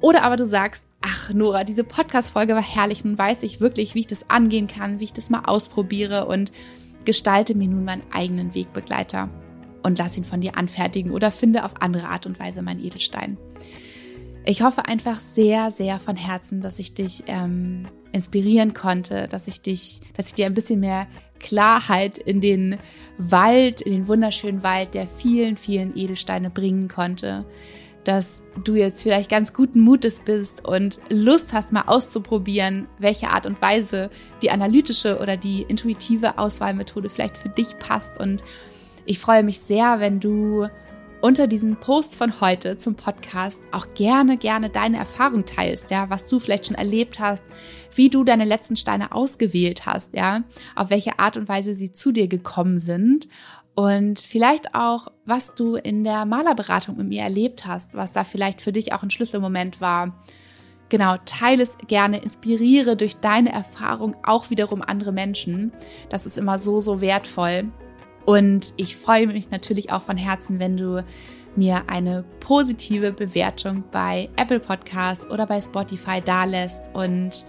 [0.02, 4.02] Oder aber du sagst, ach Nora, diese Podcast-Folge war herrlich, nun weiß ich wirklich, wie
[4.02, 6.52] ich das angehen kann, wie ich das mal ausprobiere und
[7.06, 9.30] gestalte mir nun meinen eigenen Wegbegleiter
[9.84, 13.38] und lass ihn von dir anfertigen oder finde auf andere Art und Weise meinen Edelstein.
[14.46, 19.62] Ich hoffe einfach sehr, sehr von Herzen, dass ich dich ähm, inspirieren konnte, dass ich
[19.62, 21.08] dich, dass ich dir ein bisschen mehr
[21.40, 22.78] Klarheit in den
[23.18, 27.46] Wald, in den wunderschönen Wald der vielen, vielen Edelsteine bringen konnte,
[28.04, 33.46] dass du jetzt vielleicht ganz guten Mutes bist und Lust hast, mal auszuprobieren, welche Art
[33.46, 34.10] und Weise
[34.42, 38.44] die analytische oder die intuitive Auswahlmethode vielleicht für dich passt und
[39.06, 40.68] ich freue mich sehr, wenn du
[41.22, 46.28] unter diesem Post von heute zum Podcast auch gerne, gerne deine Erfahrung teilst, ja, was
[46.30, 47.46] du vielleicht schon erlebt hast,
[47.96, 50.44] wie du deine letzten Steine ausgewählt hast, ja,
[50.76, 53.30] auf welche Art und Weise sie zu dir gekommen sind
[53.76, 58.62] und vielleicht auch, was du in der Malerberatung mit mir erlebt hast, was da vielleicht
[58.62, 60.22] für dich auch ein Schlüsselmoment war.
[60.90, 65.72] Genau, teile es gerne, inspiriere durch deine Erfahrung auch wiederum andere Menschen.
[66.10, 67.72] Das ist immer so, so wertvoll.
[68.26, 71.04] Und ich freue mich natürlich auch von Herzen, wenn du
[71.56, 76.92] mir eine positive Bewertung bei Apple Podcasts oder bei Spotify dalässt.
[76.94, 77.46] Und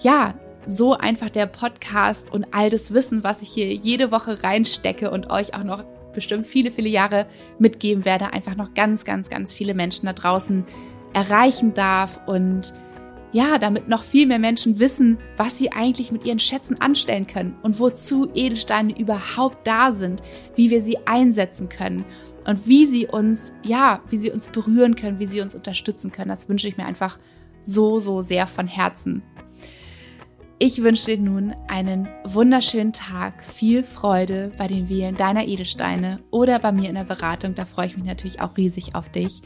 [0.00, 0.34] ja,
[0.66, 5.30] so einfach der Podcast und all das Wissen, was ich hier jede Woche reinstecke und
[5.30, 7.26] euch auch noch bestimmt viele, viele Jahre
[7.58, 10.64] mitgeben werde, einfach noch ganz, ganz, ganz viele Menschen da draußen
[11.12, 12.20] erreichen darf.
[12.26, 12.74] Und
[13.32, 17.56] ja, damit noch viel mehr Menschen wissen, was sie eigentlich mit ihren Schätzen anstellen können
[17.62, 20.22] und wozu Edelsteine überhaupt da sind,
[20.54, 22.04] wie wir sie einsetzen können
[22.46, 26.28] und wie sie uns, ja, wie sie uns berühren können, wie sie uns unterstützen können.
[26.28, 27.18] Das wünsche ich mir einfach
[27.60, 29.22] so, so sehr von Herzen.
[30.58, 36.58] Ich wünsche dir nun einen wunderschönen Tag, viel Freude bei dem Wählen deiner Edelsteine oder
[36.60, 37.54] bei mir in der Beratung.
[37.54, 39.42] Da freue ich mich natürlich auch riesig auf dich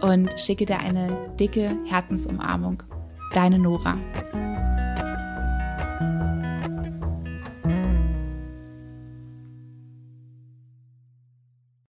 [0.00, 2.84] und schicke dir eine dicke Herzensumarmung
[3.34, 3.98] deine Nora.